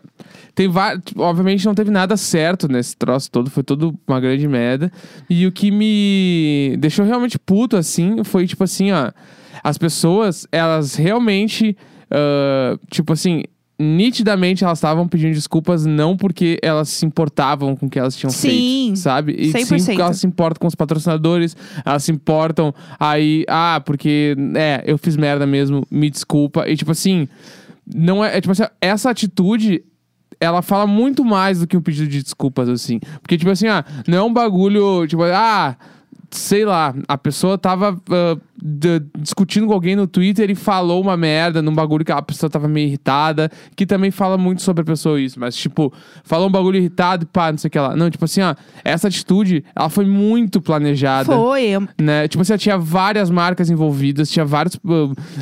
tem 0.54 0.68
vários. 0.68 1.02
Obviamente 1.16 1.66
não 1.66 1.74
teve 1.74 1.90
nada 1.90 2.16
certo 2.16 2.68
nesse 2.68 2.96
troço 2.96 3.28
todo, 3.30 3.50
foi 3.50 3.62
tudo 3.64 3.94
uma 4.06 4.20
grande 4.20 4.46
merda. 4.46 4.92
E 5.28 5.44
o 5.46 5.50
que 5.52 5.70
me 5.72 6.76
deixou 6.78 7.04
realmente 7.04 7.36
puto, 7.38 7.76
assim, 7.76 8.22
foi, 8.22 8.46
tipo 8.46 8.62
assim, 8.62 8.92
ó. 8.92 9.10
As 9.62 9.76
pessoas, 9.76 10.46
elas 10.52 10.94
realmente. 10.94 11.76
ah, 12.10 12.76
tipo 12.90 13.12
assim. 13.12 13.42
Nitidamente 13.76 14.62
elas 14.62 14.78
estavam 14.78 15.08
pedindo 15.08 15.32
desculpas 15.34 15.84
não 15.84 16.16
porque 16.16 16.58
elas 16.62 16.88
se 16.88 17.04
importavam 17.04 17.74
com 17.74 17.86
o 17.86 17.90
que 17.90 17.98
elas 17.98 18.14
tinham 18.16 18.30
Sim, 18.30 18.48
feito, 18.92 18.98
sabe? 19.00 19.34
E 19.36 19.50
sim 19.50 19.58
100%. 19.64 19.84
porque 19.86 20.00
elas 20.00 20.18
se 20.20 20.26
importam 20.26 20.60
com 20.60 20.66
os 20.68 20.76
patrocinadores, 20.76 21.56
elas 21.84 22.04
se 22.04 22.12
importam 22.12 22.72
aí, 23.00 23.44
ah, 23.48 23.82
porque, 23.84 24.36
é, 24.54 24.84
eu 24.86 24.96
fiz 24.96 25.16
merda 25.16 25.44
mesmo, 25.44 25.84
me 25.90 26.08
desculpa. 26.08 26.68
E 26.68 26.76
tipo 26.76 26.92
assim, 26.92 27.26
não 27.92 28.24
é, 28.24 28.36
é 28.36 28.40
tipo 28.40 28.52
assim, 28.52 28.62
essa 28.80 29.10
atitude 29.10 29.82
ela 30.40 30.62
fala 30.62 30.86
muito 30.86 31.24
mais 31.24 31.58
do 31.60 31.66
que 31.66 31.76
um 31.76 31.80
pedido 31.80 32.08
de 32.08 32.22
desculpas, 32.22 32.68
assim. 32.68 33.00
Porque, 33.22 33.36
tipo 33.38 33.50
assim, 33.50 33.66
ah, 33.66 33.84
não 34.06 34.18
é 34.18 34.22
um 34.22 34.32
bagulho, 34.32 35.06
tipo, 35.06 35.22
ah, 35.24 35.76
sei 36.30 36.64
lá, 36.64 36.94
a 37.08 37.16
pessoa 37.16 37.56
tava 37.56 37.92
d- 37.92 38.40
discutindo 39.18 39.66
com 39.66 39.72
alguém 39.72 39.96
no 39.96 40.06
Twitter 40.06 40.50
e 40.50 40.54
falou 40.54 41.00
uma 41.00 41.16
merda 41.16 41.60
num 41.60 41.74
bagulho 41.74 42.04
que 42.04 42.12
a 42.12 42.22
pessoa 42.22 42.48
tava 42.48 42.68
meio 42.68 42.86
irritada, 42.86 43.50
que 43.76 43.84
também 43.84 44.10
fala 44.10 44.38
muito 44.38 44.62
sobre 44.62 44.82
a 44.82 44.84
pessoa 44.84 45.20
isso, 45.20 45.40
mas, 45.40 45.56
tipo, 45.56 45.92
falou 46.22 46.48
um 46.48 46.50
bagulho 46.50 46.76
irritado 46.76 47.24
e 47.24 47.26
pá, 47.26 47.50
não 47.50 47.58
sei 47.58 47.68
o 47.68 47.70
que 47.70 47.78
lá. 47.78 47.96
Não, 47.96 48.08
tipo 48.08 48.24
assim, 48.24 48.42
ó, 48.42 48.54
essa 48.84 49.08
atitude, 49.08 49.64
ela 49.74 49.88
foi 49.88 50.04
muito 50.04 50.60
planejada 50.60 51.34
Foi. 51.34 51.72
né? 52.00 52.28
Tipo 52.28 52.42
assim, 52.42 52.56
tinha 52.56 52.78
várias 52.78 53.30
marcas 53.30 53.70
envolvidas, 53.70 54.30
tinha 54.30 54.44
vários. 54.44 54.78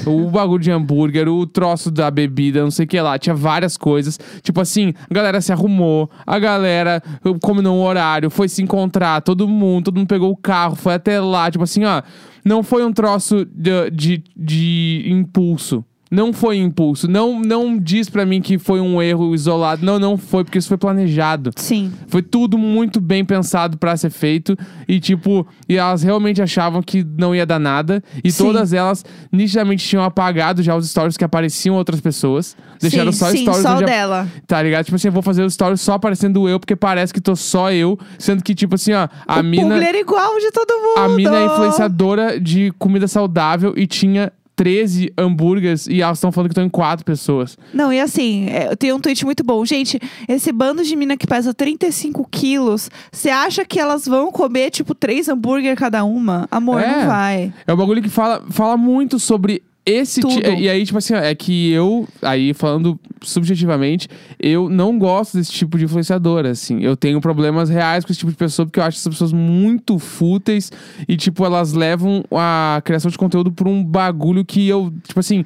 o 0.06 0.30
bagulho 0.30 0.62
de 0.62 0.70
hambúrguer, 0.70 1.28
o 1.28 1.46
troço 1.46 1.90
da 1.90 2.10
bebida, 2.10 2.62
não 2.62 2.70
sei 2.70 2.84
o 2.86 2.88
que 2.88 3.00
lá, 3.00 3.18
tinha 3.18 3.34
várias 3.34 3.76
coisas. 3.76 4.18
Tipo 4.42 4.60
assim, 4.60 4.94
a 5.10 5.14
galera 5.14 5.40
se 5.40 5.52
arrumou, 5.52 6.10
a 6.26 6.38
galera 6.38 7.02
combinou 7.40 7.76
um 7.76 7.82
horário, 7.82 8.30
foi 8.30 8.48
se 8.48 8.62
encontrar, 8.62 9.20
todo 9.20 9.46
mundo, 9.46 9.86
todo 9.86 9.98
mundo 9.98 10.08
pegou 10.08 10.30
o 10.30 10.36
carro, 10.36 10.74
foi 10.74 10.94
até 10.94 11.20
lá. 11.20 11.50
Tipo 11.50 11.64
assim, 11.64 11.84
ó, 11.84 12.02
não 12.44 12.62
foi 12.62 12.84
um 12.84 12.92
troço 12.92 13.44
de, 13.44 13.90
de, 13.90 14.24
de 14.36 15.04
impulso. 15.06 15.84
Não 16.12 16.30
foi 16.30 16.58
impulso. 16.58 17.08
Não, 17.08 17.40
não 17.40 17.78
diz 17.78 18.10
pra 18.10 18.26
mim 18.26 18.42
que 18.42 18.58
foi 18.58 18.82
um 18.82 19.00
erro 19.00 19.34
isolado. 19.34 19.82
Não, 19.84 19.98
não 19.98 20.18
foi, 20.18 20.44
porque 20.44 20.58
isso 20.58 20.68
foi 20.68 20.76
planejado. 20.76 21.50
Sim. 21.56 21.90
Foi 22.06 22.20
tudo 22.20 22.58
muito 22.58 23.00
bem 23.00 23.24
pensado 23.24 23.78
pra 23.78 23.96
ser 23.96 24.10
feito. 24.10 24.54
E, 24.86 25.00
tipo, 25.00 25.46
e 25.66 25.78
elas 25.78 26.02
realmente 26.02 26.42
achavam 26.42 26.82
que 26.82 27.02
não 27.18 27.34
ia 27.34 27.46
dar 27.46 27.58
nada. 27.58 28.02
E 28.22 28.30
Sim. 28.30 28.44
todas 28.44 28.74
elas 28.74 29.02
nitidamente 29.32 29.88
tinham 29.88 30.04
apagado 30.04 30.62
já 30.62 30.76
os 30.76 30.90
stories 30.90 31.16
que 31.16 31.24
apareciam 31.24 31.76
outras 31.76 31.98
pessoas. 31.98 32.54
Deixaram 32.78 33.10
sim, 33.10 33.18
só 33.18 33.30
sim, 33.30 33.38
stories 33.44 33.62
só 33.62 33.72
onde 33.76 33.84
a- 33.84 33.86
dela. 33.86 34.28
Tá 34.46 34.62
ligado? 34.62 34.84
Tipo 34.84 34.96
assim, 34.96 35.08
eu 35.08 35.12
vou 35.12 35.22
fazer 35.22 35.42
os 35.44 35.54
stories 35.54 35.80
só 35.80 35.94
aparecendo 35.94 36.46
eu, 36.46 36.60
porque 36.60 36.76
parece 36.76 37.10
que 37.14 37.22
tô 37.22 37.34
só 37.34 37.72
eu. 37.72 37.98
Sendo 38.18 38.42
que, 38.42 38.54
tipo 38.54 38.74
assim, 38.74 38.92
ó, 38.92 39.08
a 39.26 39.40
o 39.40 39.42
mina. 39.42 39.82
era 39.82 39.98
igual 39.98 40.38
de 40.38 40.50
todo 40.50 40.70
mundo. 40.78 40.98
A 40.98 41.08
mina 41.08 41.38
é 41.38 41.46
influenciadora 41.46 42.38
de 42.38 42.70
comida 42.78 43.08
saudável 43.08 43.72
e 43.76 43.86
tinha 43.86 44.30
13 44.56 45.12
hambúrgueres 45.16 45.86
e 45.86 46.02
elas 46.02 46.18
estão 46.18 46.30
falando 46.30 46.48
que 46.48 46.52
estão 46.52 46.64
em 46.64 46.68
quatro 46.68 47.04
pessoas. 47.04 47.56
Não, 47.72 47.92
e 47.92 48.00
assim, 48.00 48.46
é, 48.48 48.68
eu 48.70 48.76
tenho 48.76 48.96
um 48.96 49.00
tweet 49.00 49.24
muito 49.24 49.42
bom. 49.42 49.64
Gente, 49.64 49.98
esse 50.28 50.52
bando 50.52 50.84
de 50.84 50.94
mina 50.96 51.16
que 51.16 51.26
pesa 51.26 51.54
35 51.54 52.26
quilos, 52.30 52.90
você 53.10 53.30
acha 53.30 53.64
que 53.64 53.80
elas 53.80 54.06
vão 54.06 54.30
comer, 54.30 54.70
tipo, 54.70 54.94
três 54.94 55.28
hambúrguer 55.28 55.76
cada 55.76 56.04
uma? 56.04 56.46
Amor, 56.50 56.80
É. 56.80 57.00
não 57.00 57.06
vai. 57.06 57.52
É 57.66 57.72
um 57.72 57.76
bagulho 57.76 58.02
que 58.02 58.08
fala, 58.08 58.42
fala 58.50 58.76
muito 58.76 59.18
sobre 59.18 59.62
esse 59.84 60.20
ti- 60.20 60.40
E 60.58 60.68
aí, 60.68 60.84
tipo 60.84 60.98
assim, 60.98 61.14
ó, 61.14 61.18
é 61.18 61.34
que 61.34 61.70
eu, 61.72 62.06
aí 62.20 62.54
falando 62.54 62.98
subjetivamente, 63.20 64.08
eu 64.40 64.68
não 64.68 64.98
gosto 64.98 65.36
desse 65.36 65.52
tipo 65.52 65.76
de 65.78 65.84
influenciadora, 65.84 66.50
assim. 66.50 66.80
Eu 66.82 66.96
tenho 66.96 67.20
problemas 67.20 67.68
reais 67.68 68.04
com 68.04 68.12
esse 68.12 68.18
tipo 68.20 68.30
de 68.30 68.36
pessoa, 68.36 68.66
porque 68.66 68.78
eu 68.80 68.84
acho 68.84 68.98
essas 68.98 69.12
pessoas 69.12 69.32
muito 69.32 69.98
fúteis 69.98 70.70
e, 71.08 71.16
tipo, 71.16 71.44
elas 71.44 71.72
levam 71.72 72.24
a 72.32 72.80
criação 72.84 73.10
de 73.10 73.18
conteúdo 73.18 73.50
por 73.52 73.66
um 73.68 73.82
bagulho 73.84 74.44
que 74.44 74.68
eu, 74.68 74.92
tipo 75.06 75.18
assim. 75.20 75.44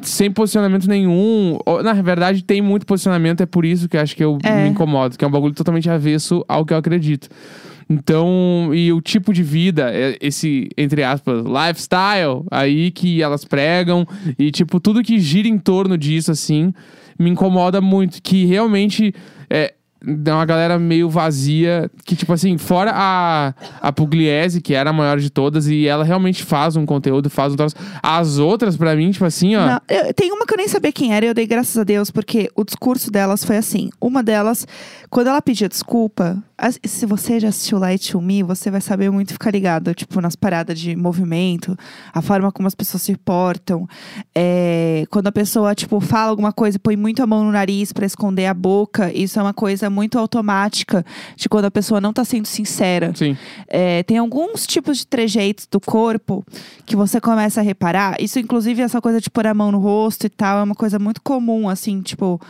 Sem 0.00 0.30
posicionamento 0.30 0.86
nenhum. 0.88 1.58
Na 1.82 1.92
verdade, 1.92 2.44
tem 2.44 2.62
muito 2.62 2.86
posicionamento, 2.86 3.40
é 3.40 3.46
por 3.46 3.64
isso 3.64 3.88
que 3.88 3.96
eu 3.96 4.00
acho 4.00 4.14
que 4.14 4.22
eu 4.22 4.38
É. 4.44 4.62
me 4.62 4.68
incomodo, 4.68 5.18
que 5.18 5.24
é 5.24 5.28
um 5.28 5.30
bagulho 5.30 5.52
totalmente 5.54 5.90
avesso 5.90 6.44
ao 6.46 6.64
que 6.64 6.72
eu 6.72 6.76
acredito. 6.76 7.28
Então, 7.90 8.70
e 8.74 8.92
o 8.92 9.00
tipo 9.00 9.32
de 9.32 9.42
vida, 9.42 9.90
é 9.92 10.16
esse, 10.20 10.68
entre 10.76 11.02
aspas, 11.02 11.42
lifestyle 11.44 12.44
aí 12.50 12.90
que 12.90 13.22
elas 13.22 13.44
pregam, 13.44 14.06
e 14.38 14.50
tipo, 14.50 14.78
tudo 14.78 15.02
que 15.02 15.18
gira 15.18 15.48
em 15.48 15.58
torno 15.58 15.96
disso, 15.96 16.30
assim, 16.30 16.72
me 17.18 17.30
incomoda 17.30 17.80
muito. 17.80 18.20
Que 18.22 18.44
realmente 18.44 19.14
é, 19.48 19.72
é 20.26 20.32
uma 20.32 20.44
galera 20.44 20.78
meio 20.78 21.08
vazia, 21.08 21.90
que 22.04 22.14
tipo 22.14 22.30
assim, 22.32 22.58
fora 22.58 22.92
a, 22.94 23.54
a 23.80 23.90
Pugliese, 23.90 24.60
que 24.60 24.74
era 24.74 24.90
a 24.90 24.92
maior 24.92 25.18
de 25.18 25.30
todas, 25.30 25.66
e 25.66 25.86
ela 25.86 26.04
realmente 26.04 26.44
faz 26.44 26.76
um 26.76 26.84
conteúdo, 26.84 27.30
faz 27.30 27.54
um 27.54 27.56
troço. 27.56 27.74
As 28.02 28.38
outras, 28.38 28.76
pra 28.76 28.94
mim, 28.94 29.10
tipo 29.10 29.24
assim, 29.24 29.56
ó. 29.56 29.66
Não, 29.66 29.80
eu- 29.88 30.12
tem 30.12 30.30
uma 30.30 30.44
que 30.44 30.52
eu 30.52 30.58
nem 30.58 30.68
sabia 30.68 30.92
quem 30.92 31.14
era 31.14 31.24
e 31.24 31.28
eu 31.28 31.34
dei 31.34 31.46
graças 31.46 31.76
a 31.78 31.84
Deus, 31.84 32.10
porque 32.10 32.50
o 32.54 32.64
discurso 32.64 33.10
delas 33.10 33.42
foi 33.42 33.56
assim. 33.56 33.88
Uma 33.98 34.22
delas, 34.22 34.66
quando 35.08 35.28
ela 35.28 35.40
pedia 35.40 35.68
desculpa, 35.70 36.42
se 36.84 37.06
você 37.06 37.38
já 37.38 37.48
assistiu 37.48 37.78
Light 37.78 38.10
to 38.10 38.20
Me, 38.20 38.42
você 38.42 38.70
vai 38.70 38.80
saber 38.80 39.10
muito 39.10 39.32
ficar 39.32 39.52
ligado, 39.52 39.94
tipo, 39.94 40.20
nas 40.20 40.34
paradas 40.34 40.78
de 40.78 40.96
movimento, 40.96 41.78
a 42.12 42.20
forma 42.20 42.50
como 42.50 42.66
as 42.66 42.74
pessoas 42.74 43.02
se 43.02 43.16
portam. 43.16 43.88
É, 44.34 45.04
quando 45.10 45.28
a 45.28 45.32
pessoa, 45.32 45.74
tipo, 45.74 46.00
fala 46.00 46.30
alguma 46.30 46.52
coisa 46.52 46.76
e 46.76 46.80
põe 46.80 46.96
muito 46.96 47.22
a 47.22 47.26
mão 47.26 47.44
no 47.44 47.52
nariz 47.52 47.92
pra 47.92 48.04
esconder 48.04 48.46
a 48.46 48.54
boca, 48.54 49.12
isso 49.12 49.38
é 49.38 49.42
uma 49.42 49.54
coisa 49.54 49.88
muito 49.88 50.18
automática 50.18 51.04
de 51.36 51.48
quando 51.48 51.66
a 51.66 51.70
pessoa 51.70 52.00
não 52.00 52.12
tá 52.12 52.24
sendo 52.24 52.46
sincera. 52.46 53.12
É, 53.68 54.02
tem 54.02 54.18
alguns 54.18 54.66
tipos 54.66 54.98
de 54.98 55.06
trejeitos 55.06 55.66
do 55.70 55.80
corpo 55.80 56.44
que 56.84 56.96
você 56.96 57.20
começa 57.20 57.60
a 57.60 57.62
reparar. 57.62 58.20
Isso, 58.20 58.38
inclusive, 58.38 58.82
essa 58.82 59.00
coisa 59.00 59.20
de 59.20 59.30
pôr 59.30 59.46
a 59.46 59.54
mão 59.54 59.70
no 59.70 59.78
rosto 59.78 60.26
e 60.26 60.28
tal, 60.28 60.58
é 60.58 60.62
uma 60.62 60.74
coisa 60.74 60.98
muito 60.98 61.22
comum, 61.22 61.68
assim, 61.68 62.00
tipo, 62.02 62.40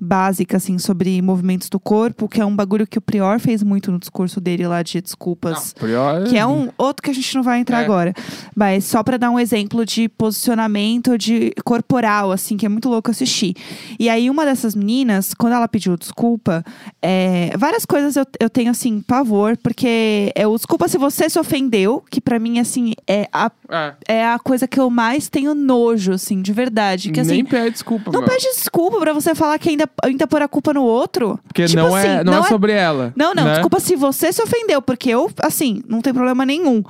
básica, 0.00 0.56
assim, 0.56 0.78
sobre 0.78 1.20
movimentos 1.22 1.68
do 1.68 1.80
corpo, 1.80 2.28
que 2.28 2.40
é 2.40 2.44
um 2.44 2.54
bagulho 2.54 2.86
que 2.86 2.98
o 2.98 3.00
Prior 3.00 3.38
fez 3.40 3.62
muito 3.62 3.90
no 3.90 3.98
discurso 3.98 4.40
dele 4.40 4.66
lá 4.66 4.82
de 4.82 5.00
desculpas. 5.00 5.72
Pior- 5.72 6.24
Que 6.24 6.36
é 6.36 6.46
um 6.46 6.68
outro 6.76 7.02
que 7.02 7.10
a 7.10 7.14
gente 7.14 7.34
não 7.34 7.42
vai 7.42 7.60
entrar 7.60 7.80
É. 7.80 7.84
agora. 7.84 8.14
Mas 8.54 8.84
só 8.84 9.02
pra 9.02 9.16
dar 9.16 9.30
um 9.30 9.38
exemplo 9.38 9.84
de 9.86 10.08
posicionamento 10.08 11.16
de 11.18 11.52
corporal, 11.64 12.30
assim, 12.32 12.56
que 12.56 12.66
é 12.66 12.68
muito 12.68 12.88
louco 12.88 13.10
assistir. 13.10 13.54
E 13.98 14.08
aí, 14.08 14.28
uma 14.30 14.44
dessas 14.44 14.74
meninas, 14.74 15.34
quando 15.34 15.54
ela 15.54 15.66
pediu 15.68 15.96
desculpa, 15.96 16.64
é, 17.02 17.52
várias 17.56 17.84
coisas 17.84 18.16
eu, 18.16 18.26
eu 18.38 18.50
tenho, 18.50 18.70
assim, 18.70 19.00
pavor, 19.00 19.56
porque 19.56 20.30
é 20.34 20.46
o 20.46 20.54
desculpa 20.56 20.88
se 20.88 20.98
você 20.98 21.28
se 21.28 21.38
ofendeu, 21.38 22.02
que 22.10 22.20
pra 22.20 22.38
mim, 22.38 22.58
assim, 22.58 22.92
é 23.06 23.28
a, 23.32 23.50
É. 23.70 23.94
é 24.16 24.26
a 24.26 24.38
coisa 24.38 24.68
que 24.68 24.78
eu 24.78 24.90
mais 24.90 25.28
tenho 25.28 25.54
nojo, 25.54 26.12
assim, 26.12 26.42
de 26.42 26.52
verdade. 26.52 27.10
Que, 27.10 27.20
assim, 27.20 27.32
Nem 27.32 27.44
pede 27.44 27.70
desculpa, 27.72 28.10
não 28.12 28.20
mano. 28.20 28.32
pede 28.32 28.44
desculpa 28.54 28.98
pra 28.98 29.12
você 29.12 29.34
falar 29.34 29.58
que 29.58 29.68
ainda, 29.68 29.85
ainda 30.02 30.26
pôr 30.26 30.42
a 30.42 30.48
culpa 30.48 30.72
no 30.74 30.82
outro. 30.82 31.38
Porque 31.46 31.64
Tipo 31.66 31.82
não, 31.82 31.96
é, 31.96 32.00
assim, 32.00 32.24
não, 32.24 32.32
não 32.32 32.42
é 32.42 32.46
é- 32.46 32.48
sobre 32.48 32.72
ela. 32.72 33.12
Não, 33.16 33.34
não, 33.34 33.44
né? 33.44 33.52
desculpa 33.52 33.80
se 33.80 33.96
você 33.96 34.32
se 34.32 34.42
ofendeu, 34.42 34.80
porque 34.82 35.10
eu, 35.10 35.30
assim, 35.42 35.82
não 35.88 36.00
tem 36.00 36.12
problema 36.14 36.44
nenhum. 36.46 36.82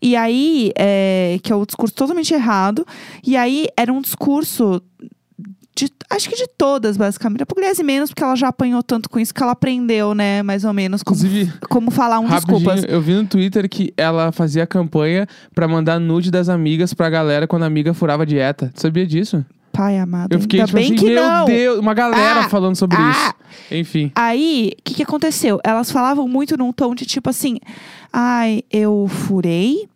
E 0.00 0.14
aí, 0.16 0.72
é, 0.76 1.38
que 1.42 1.52
é 1.52 1.56
o 1.56 1.64
discurso 1.66 1.94
totalmente 1.94 2.32
errado. 2.32 2.86
E 3.26 3.36
aí, 3.36 3.66
era 3.76 3.92
um 3.92 4.00
discurso. 4.00 4.80
De, 5.76 5.88
acho 6.10 6.28
que 6.28 6.34
de 6.34 6.48
todas, 6.58 6.96
basicamente. 6.96 7.42
A 7.42 7.46
Pugliese 7.46 7.84
menos, 7.84 8.10
porque 8.10 8.24
ela 8.24 8.34
já 8.34 8.48
apanhou 8.48 8.82
tanto 8.82 9.08
com 9.08 9.16
isso 9.20 9.32
que 9.32 9.40
ela 9.40 9.52
aprendeu, 9.52 10.12
né? 10.12 10.42
Mais 10.42 10.64
ou 10.64 10.72
menos. 10.72 11.04
Como, 11.04 11.16
Inclusive, 11.16 11.52
como 11.68 11.90
falar 11.92 12.18
um 12.18 12.26
desculpas. 12.26 12.84
eu 12.88 13.00
vi 13.00 13.14
no 13.14 13.24
Twitter 13.24 13.68
que 13.68 13.94
ela 13.96 14.32
fazia 14.32 14.66
campanha 14.66 15.24
pra 15.54 15.68
mandar 15.68 16.00
nude 16.00 16.32
das 16.32 16.48
amigas 16.48 16.92
pra 16.92 17.08
galera 17.08 17.46
quando 17.46 17.62
a 17.62 17.66
amiga 17.66 17.94
furava 17.94 18.26
dieta. 18.26 18.72
Tu 18.74 18.80
sabia 18.80 19.06
disso? 19.06 19.44
Pai 19.78 19.96
amado. 19.96 20.32
Eu 20.32 20.40
fiquei 20.40 20.58
ainda 20.58 20.66
tipo 20.66 20.76
bem 20.76 20.86
assim, 20.86 20.94
que 20.96 21.14
meu 21.14 21.22
não. 21.22 21.44
Deus, 21.44 21.78
uma 21.78 21.94
galera 21.94 22.40
Ah! 22.40 22.48
falando 22.48 22.74
sobre 22.74 22.96
Ah! 23.00 23.10
isso. 23.12 23.34
Enfim. 23.76 24.10
Aí, 24.12 24.72
o 24.76 24.82
que, 24.82 24.94
que 24.94 25.02
aconteceu? 25.04 25.60
Elas 25.62 25.92
falavam 25.92 26.26
muito 26.26 26.56
num 26.56 26.72
tom 26.72 26.96
de 26.96 27.06
tipo 27.06 27.30
assim: 27.30 27.58
ai, 28.12 28.64
eu 28.72 29.06
furei, 29.08 29.88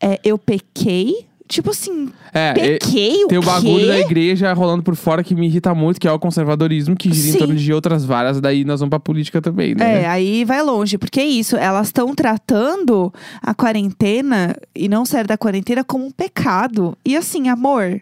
é, 0.00 0.18
eu 0.24 0.36
pequei, 0.36 1.26
Tipo 1.46 1.70
assim, 1.72 2.08
É, 2.32 2.52
e- 2.56 2.78
pequei 2.78 3.22
o 3.22 3.28
tem 3.28 3.36
o 3.38 3.42
bagulho 3.42 3.80
quê? 3.80 3.86
da 3.86 3.98
igreja 4.00 4.50
rolando 4.54 4.82
por 4.82 4.96
fora 4.96 5.22
que 5.22 5.34
me 5.34 5.46
irrita 5.46 5.74
muito, 5.74 6.00
que 6.00 6.08
é 6.08 6.10
o 6.10 6.18
conservadorismo, 6.18 6.96
que 6.96 7.12
gira 7.12 7.32
Sim. 7.32 7.36
em 7.36 7.38
torno 7.38 7.54
de 7.54 7.70
outras 7.72 8.02
várias, 8.02 8.40
daí 8.40 8.64
nós 8.64 8.80
vamos 8.80 8.88
pra 8.90 8.98
política 8.98 9.42
também, 9.42 9.74
né? 9.74 10.02
É, 10.02 10.06
aí 10.08 10.42
vai 10.46 10.62
longe, 10.62 10.96
porque 10.96 11.20
é 11.20 11.26
isso, 11.26 11.54
elas 11.54 11.88
estão 11.88 12.14
tratando 12.14 13.12
a 13.42 13.52
quarentena 13.54 14.56
e 14.74 14.88
não 14.88 15.04
sair 15.04 15.26
da 15.26 15.36
quarentena 15.36 15.84
como 15.84 16.06
um 16.06 16.10
pecado. 16.10 16.96
E 17.04 17.14
assim, 17.14 17.48
amor, 17.50 18.00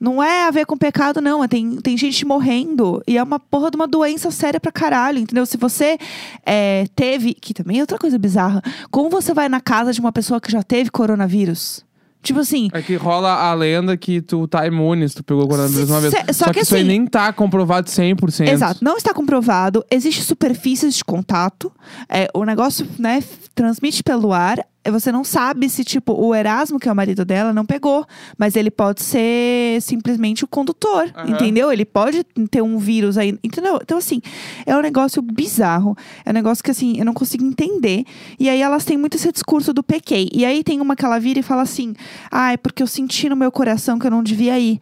não 0.00 0.22
é 0.22 0.46
a 0.48 0.50
ver 0.50 0.64
com 0.64 0.76
pecado, 0.76 1.20
não. 1.20 1.44
é 1.44 1.48
Tem, 1.48 1.76
tem 1.76 1.96
gente 1.96 2.24
morrendo 2.24 3.02
e 3.06 3.18
é 3.18 3.22
uma 3.22 3.38
porra 3.38 3.70
de 3.70 3.76
uma 3.76 3.86
doença 3.86 4.30
séria 4.30 4.58
pra 4.58 4.72
caralho, 4.72 5.18
entendeu? 5.18 5.44
Se 5.44 5.56
você 5.58 5.98
é, 6.44 6.86
teve. 6.96 7.34
Que 7.34 7.52
também 7.52 7.78
é 7.78 7.80
outra 7.82 7.98
coisa 7.98 8.18
bizarra. 8.18 8.62
Como 8.90 9.10
você 9.10 9.34
vai 9.34 9.48
na 9.48 9.60
casa 9.60 9.92
de 9.92 10.00
uma 10.00 10.10
pessoa 10.10 10.40
que 10.40 10.50
já 10.50 10.62
teve 10.62 10.90
coronavírus? 10.90 11.84
Tipo 12.22 12.40
assim, 12.40 12.68
É 12.74 12.82
que 12.82 12.96
rola 12.96 13.32
a 13.32 13.54
lenda 13.54 13.96
que 13.96 14.20
tu 14.20 14.46
tá 14.46 14.66
imune 14.66 15.08
se 15.08 15.14
tu 15.14 15.24
pegou 15.24 15.48
coronavírus 15.48 15.88
uma 15.88 16.00
vez. 16.02 16.12
só 16.12 16.32
Só, 16.32 16.44
que 16.48 16.52
que, 16.52 16.60
isso 16.60 16.74
aí 16.74 16.82
assim- 16.82 16.88
nem 16.88 17.06
tá 17.06 17.32
comprovado 17.32 17.88
100%. 17.88 18.46
Exato, 18.46 18.84
não 18.84 18.98
está 18.98 19.14
comprovado. 19.14 19.82
Existem 19.90 20.22
superfícies 20.22 20.96
de 20.96 21.02
contato. 21.04 21.72
É, 22.10 22.28
o 22.34 22.44
negócio, 22.44 22.86
né, 22.98 23.22
transmite 23.54 24.02
pelo 24.02 24.34
ar. 24.34 24.58
Você 24.88 25.12
não 25.12 25.22
sabe 25.22 25.68
se, 25.68 25.84
tipo, 25.84 26.12
o 26.14 26.34
Erasmo, 26.34 26.78
que 26.78 26.88
é 26.88 26.92
o 26.92 26.96
marido 26.96 27.24
dela, 27.24 27.52
não 27.52 27.66
pegou. 27.66 28.06
Mas 28.38 28.56
ele 28.56 28.70
pode 28.70 29.02
ser 29.02 29.80
simplesmente 29.82 30.42
o 30.44 30.48
condutor, 30.48 31.10
Aham. 31.14 31.30
entendeu? 31.30 31.70
Ele 31.70 31.84
pode 31.84 32.24
ter 32.50 32.62
um 32.62 32.78
vírus 32.78 33.18
aí, 33.18 33.38
entendeu? 33.44 33.78
Então, 33.82 33.98
assim, 33.98 34.22
é 34.64 34.74
um 34.74 34.80
negócio 34.80 35.20
bizarro. 35.20 35.94
É 36.24 36.30
um 36.30 36.34
negócio 36.34 36.64
que, 36.64 36.70
assim, 36.70 36.98
eu 36.98 37.04
não 37.04 37.12
consigo 37.12 37.44
entender. 37.44 38.04
E 38.38 38.48
aí 38.48 38.62
elas 38.62 38.84
têm 38.84 38.96
muito 38.96 39.16
esse 39.16 39.30
discurso 39.30 39.74
do 39.74 39.82
pequei. 39.82 40.30
E 40.32 40.46
aí 40.46 40.64
tem 40.64 40.80
uma 40.80 40.96
que 40.96 41.04
ela 41.04 41.18
vira 41.18 41.40
e 41.40 41.42
fala 41.42 41.62
assim: 41.62 41.94
ah, 42.30 42.52
é 42.52 42.56
porque 42.56 42.82
eu 42.82 42.86
senti 42.86 43.28
no 43.28 43.36
meu 43.36 43.52
coração 43.52 43.98
que 43.98 44.06
eu 44.06 44.10
não 44.10 44.22
devia 44.22 44.58
ir 44.58 44.80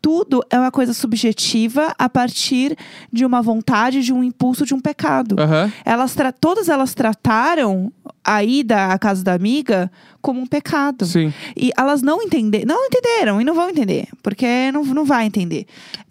tudo 0.00 0.42
é 0.48 0.58
uma 0.58 0.70
coisa 0.70 0.92
subjetiva 0.92 1.92
a 1.98 2.08
partir 2.08 2.76
de 3.12 3.24
uma 3.24 3.42
vontade, 3.42 4.02
de 4.02 4.12
um 4.12 4.22
impulso, 4.22 4.64
de 4.64 4.74
um 4.74 4.80
pecado. 4.80 5.36
Aham. 5.38 5.72
Elas 5.84 6.16
todas 6.40 6.68
elas 6.68 6.94
trataram 6.94 7.92
a 8.28 8.44
ida 8.44 8.92
à 8.92 8.98
casa 8.98 9.24
da 9.24 9.32
amiga 9.32 9.90
como 10.20 10.40
um 10.40 10.46
pecado. 10.46 11.06
Sim. 11.06 11.32
E 11.56 11.70
elas 11.78 12.02
não 12.02 12.20
entenderam, 12.22 12.66
não 12.66 12.84
entenderam 12.86 13.40
e 13.40 13.44
não 13.44 13.54
vão 13.54 13.70
entender, 13.70 14.06
porque 14.22 14.70
não, 14.72 14.84
não 14.84 15.04
vai 15.04 15.24
entender. 15.26 15.64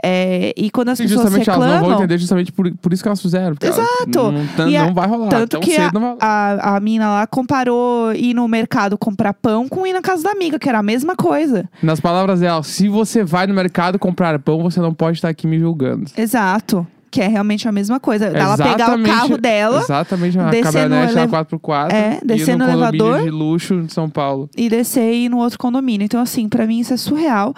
É, 0.03 0.53
e 0.57 0.69
quando 0.69 0.89
as 0.89 0.97
Sim, 0.97 1.03
pessoas 1.03 1.23
justamente 1.23 1.49
elas 1.49 1.59
reclamam, 1.61 1.81
não 1.81 1.89
vão 1.89 1.97
entender 1.99 2.17
justamente 2.17 2.51
por, 2.51 2.71
por 2.77 2.93
isso 2.93 3.03
que 3.03 3.09
elas 3.09 3.21
fizeram. 3.21 3.53
porque 3.55 3.67
elas 3.67 3.77
Exato. 3.77 4.31
Não, 4.31 4.47
tan- 4.55 4.69
E 4.69 4.77
a- 4.77 4.85
não 4.85 4.93
vai 4.93 5.07
rolar. 5.07 5.29
tanto 5.29 5.59
que 5.59 5.71
cedo 5.75 5.97
a, 5.97 5.99
não 5.99 6.17
vai 6.17 6.27
a, 6.27 6.75
a 6.75 6.79
mina 6.79 7.09
lá 7.09 7.27
comparou 7.27 8.13
ir 8.13 8.33
no 8.33 8.47
mercado 8.47 8.97
comprar 8.97 9.33
pão 9.33 9.67
com 9.67 9.85
ir 9.85 9.93
na 9.93 10.01
casa 10.01 10.23
da 10.23 10.31
amiga, 10.31 10.57
que 10.57 10.67
era 10.69 10.79
a 10.79 10.83
mesma 10.83 11.15
coisa. 11.15 11.69
Nas 11.83 11.99
palavras 11.99 12.39
dela, 12.39 12.63
se 12.63 12.87
você 12.89 13.23
vai 13.23 13.45
no 13.47 13.53
mercado 13.53 13.99
comprar 13.99 14.39
pão, 14.39 14.63
você 14.63 14.79
não 14.79 14.93
pode 14.93 15.17
estar 15.17 15.29
aqui 15.29 15.45
me 15.45 15.59
julgando. 15.59 16.09
Exato. 16.17 16.87
Que 17.09 17.21
é 17.21 17.27
realmente 17.27 17.67
a 17.67 17.71
mesma 17.71 17.99
coisa. 17.99 18.25
Ela 18.25 18.57
pegar 18.57 18.97
o 18.99 19.03
carro 19.03 19.37
dela 19.37 19.79
Exatamente, 19.81 20.37
uma 20.37 20.51
no 20.51 20.61
caminhonete 20.61 21.17
ele- 21.17 21.27
4x4. 21.27 21.91
É, 21.93 22.19
descer 22.23 22.57
no 22.57 22.65
condomínio 22.65 23.05
elevador. 23.05 23.23
de 23.23 23.29
luxo 23.29 23.81
de 23.83 23.93
São 23.93 24.09
Paulo. 24.09 24.49
e 24.57 24.69
descer 24.69 25.13
e 25.13 25.25
ir 25.25 25.29
no 25.29 25.37
outro 25.37 25.57
condomínio. 25.57 26.03
Então, 26.05 26.21
assim, 26.21 26.49
pra 26.49 26.67
mim 26.67 26.79
isso 26.79 26.93
é 26.93 26.97
surreal. 26.97 27.53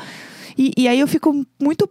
E, 0.58 0.72
e 0.78 0.88
aí 0.88 1.00
eu 1.00 1.08
fico 1.08 1.34
muito 1.62 1.90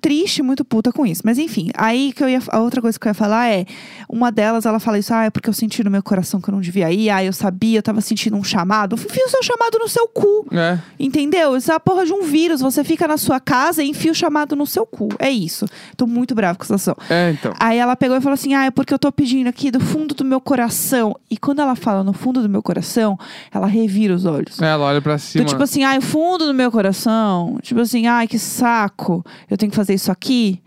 triste, 0.00 0.42
muito 0.42 0.64
puta 0.64 0.92
com 0.92 1.06
isso. 1.06 1.22
Mas 1.24 1.38
enfim, 1.38 1.70
aí 1.76 2.12
que 2.12 2.22
eu 2.22 2.28
ia. 2.28 2.40
A 2.48 2.60
outra 2.60 2.80
coisa 2.80 2.98
que 2.98 3.06
eu 3.06 3.10
ia 3.10 3.14
falar 3.14 3.48
é: 3.48 3.64
uma 4.08 4.32
delas, 4.32 4.66
ela 4.66 4.80
fala 4.80 4.98
isso, 4.98 5.12
ah, 5.14 5.24
é 5.24 5.30
porque 5.30 5.48
eu 5.48 5.52
senti 5.52 5.82
no 5.84 5.90
meu 5.90 6.02
coração 6.02 6.40
que 6.40 6.48
eu 6.48 6.52
não 6.52 6.60
devia 6.60 6.90
ir, 6.90 7.10
ah, 7.10 7.22
eu 7.22 7.32
sabia, 7.32 7.78
eu 7.78 7.82
tava 7.82 8.00
sentindo 8.00 8.36
um 8.36 8.42
chamado. 8.42 8.94
Enfia 8.96 9.26
o 9.26 9.28
seu 9.28 9.42
chamado 9.42 9.78
no 9.78 9.88
seu 9.88 10.08
cu. 10.08 10.46
É. 10.52 10.78
Entendeu? 10.98 11.56
Isso 11.56 11.70
é 11.70 11.74
a 11.74 11.80
porra 11.80 12.04
de 12.04 12.12
um 12.12 12.22
vírus. 12.22 12.60
Você 12.60 12.82
fica 12.82 13.06
na 13.06 13.16
sua 13.16 13.38
casa 13.38 13.82
e 13.82 13.88
enfia 13.88 14.10
o 14.10 14.14
chamado 14.14 14.56
no 14.56 14.66
seu 14.66 14.84
cu. 14.84 15.08
É 15.18 15.30
isso. 15.30 15.66
Tô 15.96 16.06
muito 16.06 16.34
brava 16.34 16.56
com 16.56 16.62
a 16.62 16.66
situação. 16.66 16.96
É, 17.08 17.30
então. 17.30 17.52
Aí 17.58 17.78
ela 17.78 17.94
pegou 17.94 18.16
e 18.16 18.20
falou 18.20 18.34
assim: 18.34 18.54
Ah, 18.54 18.66
é 18.66 18.70
porque 18.70 18.92
eu 18.92 18.98
tô 18.98 19.10
pedindo 19.12 19.48
aqui 19.48 19.70
do 19.70 19.80
fundo 19.80 20.14
do 20.14 20.24
meu 20.24 20.40
coração. 20.40 21.16
E 21.30 21.36
quando 21.36 21.60
ela 21.60 21.76
fala 21.76 22.02
no 22.02 22.12
fundo 22.12 22.42
do 22.42 22.48
meu 22.48 22.62
coração, 22.62 23.18
ela 23.52 23.66
revira 23.66 24.14
os 24.14 24.24
olhos. 24.24 24.60
Ela 24.60 24.84
olha 24.84 25.00
pra 25.00 25.18
cima. 25.18 25.44
Do 25.44 25.48
tipo 25.48 25.62
assim, 25.62 25.84
ai, 25.84 25.98
o 25.98 26.02
fundo 26.02 26.46
do 26.46 26.54
meu 26.54 26.70
coração. 26.70 27.58
Tipo 27.62 27.80
assim, 27.80 28.06
ai, 28.06 28.26
que 28.26 28.38
saco. 28.38 29.24
Eu 29.48 29.56
tenho 29.56 29.67
que 29.70 29.76
fazer 29.76 29.94
isso 29.94 30.10
aqui. 30.12 30.60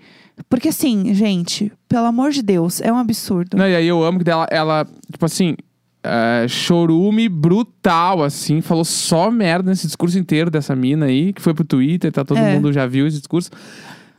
Porque 0.49 0.69
assim, 0.69 1.13
gente, 1.13 1.71
pelo 1.87 2.05
amor 2.05 2.31
de 2.31 2.41
Deus, 2.41 2.81
é 2.81 2.91
um 2.91 2.97
absurdo. 2.97 3.57
Não, 3.57 3.67
e 3.67 3.75
aí 3.75 3.87
eu 3.87 4.03
amo 4.03 4.17
que 4.19 4.23
dela, 4.25 4.47
ela, 4.49 4.87
tipo 5.11 5.23
assim, 5.25 5.55
é, 6.03 6.47
chorume 6.47 7.29
brutal, 7.29 8.23
assim, 8.23 8.59
falou 8.61 8.83
só 8.85 9.29
merda 9.29 9.69
nesse 9.69 9.85
discurso 9.85 10.17
inteiro 10.17 10.49
dessa 10.49 10.75
mina 10.75 11.05
aí, 11.05 11.31
que 11.33 11.41
foi 11.41 11.53
pro 11.53 11.63
Twitter, 11.63 12.11
tá 12.11 12.25
todo 12.25 12.37
É. 12.37 12.55
mundo 12.55 12.73
já 12.73 12.87
viu 12.87 13.05
esse 13.05 13.17
discurso. 13.17 13.51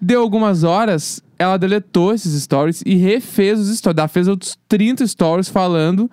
Deu 0.01 0.21
algumas 0.21 0.63
horas, 0.65 1.23
ela 1.39 1.57
deletou 1.57 2.13
esses 2.13 2.41
stories 2.43 2.83
e 2.87 2.95
refez 2.97 3.59
os 3.61 3.77
stories. 3.77 3.99
Ela 3.99 4.09
fez 4.09 4.29
outros 4.29 4.57
30 4.69 5.07
stories 5.07 5.49
falando 5.49 6.11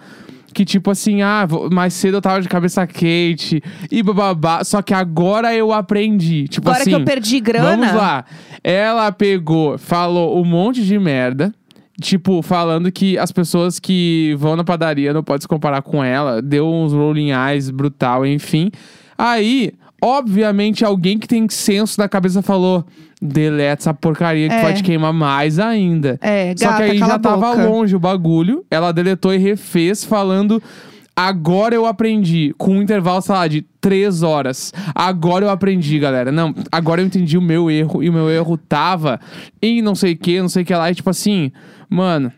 que, 0.53 0.65
tipo 0.65 0.91
assim, 0.91 1.21
ah, 1.21 1.47
mais 1.71 1.93
cedo 1.93 2.17
eu 2.17 2.21
tava 2.21 2.41
de 2.41 2.49
cabeça 2.49 2.85
quente 2.87 3.61
e 3.91 4.01
bababá. 4.01 4.63
Só 4.63 4.81
que 4.81 4.93
agora 4.93 5.53
eu 5.55 5.71
aprendi. 5.71 6.47
Tipo 6.47 6.69
Agora 6.69 6.81
assim. 6.81 6.91
que 6.91 6.95
eu 6.95 7.05
perdi 7.05 7.39
grana. 7.39 7.69
Vamos 7.69 7.93
lá. 7.93 8.25
Ela 8.63 9.11
pegou, 9.11 9.77
falou 9.77 10.39
um 10.39 10.45
monte 10.45 10.83
de 10.83 10.97
merda. 10.97 11.53
Tipo, 12.01 12.41
falando 12.41 12.89
que 12.91 13.17
as 13.17 13.31
pessoas 13.31 13.77
que 13.77 14.33
vão 14.39 14.55
na 14.55 14.63
padaria 14.63 15.13
não 15.13 15.21
podem 15.21 15.41
se 15.41 15.47
comparar 15.47 15.81
com 15.81 16.01
ela. 16.03 16.41
Deu 16.41 16.65
uns 16.65 16.93
rolling 16.93 17.31
eyes 17.31 17.69
brutal, 17.69 18.25
enfim. 18.25 18.71
Aí, 19.17 19.73
obviamente, 20.01 20.83
alguém 20.85 21.17
que 21.17 21.27
tem 21.27 21.47
senso 21.49 21.99
na 21.99 22.07
cabeça 22.09 22.41
falou: 22.41 22.85
deleta 23.21 23.81
essa 23.83 23.93
porcaria 23.93 24.47
que 24.49 24.55
É. 24.55 24.61
vai 24.61 24.73
te 24.73 24.83
queimar 24.83 25.13
mais 25.13 25.59
ainda. 25.59 26.17
É, 26.21 26.53
Só 26.57 26.67
gata, 26.69 26.83
que 26.85 26.91
aí 26.91 26.99
cala 26.99 27.11
já 27.11 27.15
a 27.15 27.19
tava 27.19 27.49
boca. 27.55 27.63
longe 27.67 27.95
o 27.95 27.99
bagulho. 27.99 28.65
Ela 28.71 28.91
deletou 28.91 29.33
e 29.33 29.37
refez, 29.37 30.03
falando. 30.03 30.61
Agora 31.15 31.75
eu 31.75 31.85
aprendi, 31.85 32.53
com 32.57 32.77
um 32.77 32.81
intervalo, 32.81 33.21
sei 33.21 33.35
lá, 33.35 33.45
de 33.47 33.61
três 33.81 34.23
horas. 34.23 34.71
Agora 34.95 35.43
eu 35.43 35.49
aprendi, 35.49 35.99
galera. 35.99 36.31
Não, 36.31 36.55
agora 36.71 37.01
eu 37.01 37.05
entendi 37.05 37.37
o 37.37 37.41
meu 37.41 37.69
erro. 37.69 38.01
E 38.01 38.09
o 38.09 38.13
meu 38.13 38.29
erro 38.29 38.57
tava 38.57 39.19
em 39.61 39.81
não 39.81 39.95
sei 39.95 40.13
o 40.13 40.17
que, 40.17 40.39
não 40.41 40.47
sei 40.47 40.63
o 40.63 40.65
que 40.65 40.73
lá. 40.73 40.89
E 40.89 40.95
tipo 40.95 41.09
assim, 41.09 41.51
mano. 41.89 42.31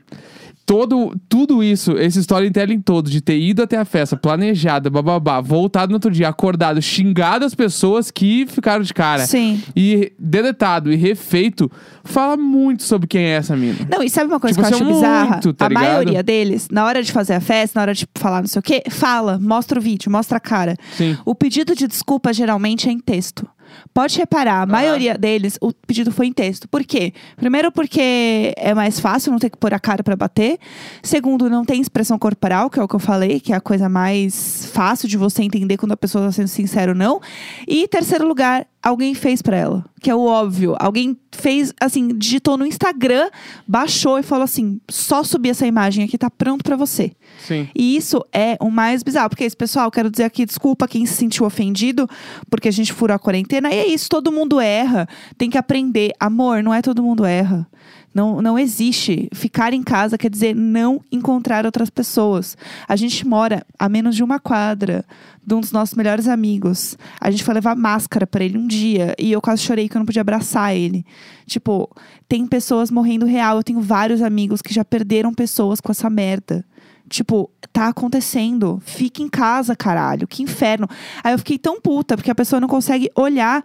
Todo, 0.65 1.13
tudo 1.27 1.61
isso, 1.63 1.93
esse 1.97 2.19
storytelling 2.19 2.79
todo, 2.79 3.09
de 3.09 3.19
ter 3.19 3.37
ido 3.37 3.61
até 3.61 3.77
a 3.77 3.83
festa, 3.83 4.15
planejada, 4.15 4.89
bababá, 4.89 5.41
voltado 5.41 5.89
no 5.89 5.95
outro 5.95 6.09
dia, 6.11 6.29
acordado, 6.29 6.81
xingado 6.81 7.43
as 7.43 7.53
pessoas 7.53 8.09
que 8.09 8.45
ficaram 8.47 8.83
de 8.83 8.93
cara. 8.93 9.25
Sim. 9.25 9.61
E 9.75 10.13
deletado 10.17 10.91
e 10.91 10.95
refeito, 10.95 11.69
fala 12.03 12.37
muito 12.37 12.83
sobre 12.83 13.07
quem 13.07 13.23
é 13.25 13.29
essa 13.31 13.55
mina. 13.55 13.75
Não, 13.89 14.01
e 14.01 14.09
sabe 14.09 14.29
uma 14.31 14.39
coisa 14.39 14.55
Tipo, 14.55 14.67
que 14.67 14.73
eu 14.73 14.77
acho 14.77 14.89
é 14.89 14.93
bizarra? 14.95 15.29
muito, 15.31 15.53
tá 15.53 15.65
a 15.65 15.69
ligado? 15.69 15.83
maioria 15.83 16.23
deles, 16.23 16.67
na 16.71 16.85
hora 16.85 17.03
de 17.03 17.11
fazer 17.11 17.33
a 17.33 17.41
festa, 17.41 17.77
na 17.79 17.81
hora 17.83 17.93
de 17.93 18.07
falar 18.15 18.41
não 18.41 18.47
sei 18.47 18.59
o 18.59 18.63
quê, 18.63 18.83
fala, 18.89 19.37
mostra 19.39 19.77
o 19.79 19.81
vídeo, 19.81 20.11
mostra 20.11 20.37
a 20.37 20.41
cara. 20.41 20.75
Sim. 20.95 21.17
O 21.25 21.35
pedido 21.35 21.75
de 21.75 21.87
desculpa 21.87 22.31
geralmente 22.31 22.87
é 22.87 22.91
em 22.91 22.99
texto. 22.99 23.45
Pode 23.93 24.17
reparar, 24.17 24.61
a 24.61 24.65
maioria 24.65 25.17
deles, 25.17 25.57
o 25.61 25.73
pedido 25.73 26.11
foi 26.11 26.27
em 26.27 26.33
texto. 26.33 26.67
Por 26.67 26.83
quê? 26.83 27.13
Primeiro, 27.35 27.71
porque 27.71 28.53
é 28.57 28.73
mais 28.73 28.99
fácil 28.99 29.31
não 29.31 29.39
ter 29.39 29.49
que 29.49 29.57
pôr 29.57 29.73
a 29.73 29.79
cara 29.79 30.03
pra 30.03 30.15
bater. 30.15 30.57
Segundo, 31.03 31.49
não 31.49 31.65
tem 31.65 31.81
expressão 31.81 32.17
corporal, 32.17 32.69
que 32.69 32.79
é 32.79 32.83
o 32.83 32.87
que 32.87 32.95
eu 32.95 32.99
falei, 32.99 33.39
que 33.39 33.53
é 33.53 33.55
a 33.55 33.61
coisa 33.61 33.89
mais 33.89 34.69
fácil 34.73 35.07
de 35.07 35.17
você 35.17 35.43
entender 35.43 35.77
quando 35.77 35.91
a 35.91 35.97
pessoa 35.97 36.25
tá 36.25 36.31
sendo 36.31 36.47
sincera 36.47 36.91
ou 36.91 36.97
não. 36.97 37.21
E 37.67 37.87
terceiro 37.87 38.27
lugar, 38.27 38.65
alguém 38.81 39.13
fez 39.13 39.41
pra 39.41 39.57
ela, 39.57 39.85
que 40.01 40.09
é 40.09 40.15
o 40.15 40.25
óbvio. 40.25 40.75
Alguém 40.79 41.17
fez, 41.31 41.73
assim, 41.79 42.09
digitou 42.17 42.57
no 42.57 42.65
Instagram, 42.65 43.29
baixou 43.67 44.19
e 44.19 44.23
falou 44.23 44.43
assim: 44.43 44.79
só 44.89 45.23
subir 45.23 45.49
essa 45.49 45.67
imagem 45.67 46.03
aqui, 46.05 46.17
tá 46.17 46.29
pronto 46.29 46.63
pra 46.63 46.75
você. 46.75 47.11
Sim. 47.47 47.67
E 47.75 47.95
isso 47.95 48.23
é 48.31 48.57
o 48.59 48.69
mais 48.69 49.03
bizarro. 49.03 49.29
Porque 49.29 49.43
esse 49.43 49.57
pessoal, 49.57 49.89
quero 49.89 50.09
dizer 50.09 50.23
aqui, 50.23 50.45
desculpa 50.45 50.87
quem 50.87 51.05
se 51.05 51.13
sentiu 51.13 51.45
ofendido, 51.45 52.07
porque 52.49 52.67
a 52.67 52.71
gente 52.71 52.93
furou 52.93 53.15
a 53.15 53.19
quarentena. 53.19 53.69
E 53.69 53.77
é 53.77 53.87
isso, 53.87 54.09
todo 54.09 54.31
mundo 54.31 54.59
erra. 54.59 55.07
Tem 55.37 55.49
que 55.49 55.57
aprender. 55.57 56.11
Amor, 56.19 56.63
não 56.63 56.73
é 56.73 56.81
todo 56.81 57.03
mundo 57.03 57.25
erra. 57.25 57.67
Não, 58.13 58.41
não 58.41 58.59
existe. 58.59 59.29
Ficar 59.33 59.73
em 59.73 59.81
casa 59.81 60.17
quer 60.17 60.29
dizer 60.29 60.53
não 60.55 61.01
encontrar 61.11 61.65
outras 61.65 61.89
pessoas. 61.89 62.57
A 62.87 62.95
gente 62.95 63.25
mora 63.25 63.65
a 63.79 63.87
menos 63.87 64.15
de 64.15 64.23
uma 64.23 64.39
quadra 64.39 65.05
de 65.45 65.55
um 65.55 65.61
dos 65.61 65.71
nossos 65.71 65.95
melhores 65.95 66.27
amigos. 66.27 66.97
A 67.19 67.31
gente 67.31 67.43
foi 67.43 67.53
levar 67.53 67.75
máscara 67.75 68.27
pra 68.27 68.43
ele 68.43 68.57
um 68.57 68.67
dia 68.67 69.15
e 69.17 69.31
eu 69.31 69.41
quase 69.41 69.63
chorei 69.63 69.87
que 69.87 69.95
eu 69.95 69.99
não 69.99 70.05
podia 70.05 70.21
abraçar 70.21 70.75
ele. 70.75 71.05
Tipo, 71.47 71.89
tem 72.27 72.45
pessoas 72.45 72.91
morrendo 72.91 73.25
real. 73.25 73.57
Eu 73.57 73.63
tenho 73.63 73.81
vários 73.81 74.21
amigos 74.21 74.61
que 74.61 74.73
já 74.73 74.83
perderam 74.83 75.33
pessoas 75.33 75.79
com 75.79 75.91
essa 75.91 76.09
merda. 76.09 76.65
Tipo, 77.11 77.51
tá 77.73 77.89
acontecendo. 77.89 78.81
Fica 78.85 79.21
em 79.21 79.27
casa, 79.27 79.75
caralho. 79.75 80.25
Que 80.25 80.41
inferno. 80.43 80.87
Aí 81.21 81.33
eu 81.33 81.37
fiquei 81.37 81.59
tão 81.59 81.81
puta, 81.81 82.15
porque 82.15 82.31
a 82.31 82.35
pessoa 82.35 82.61
não 82.61 82.69
consegue 82.69 83.11
olhar 83.13 83.61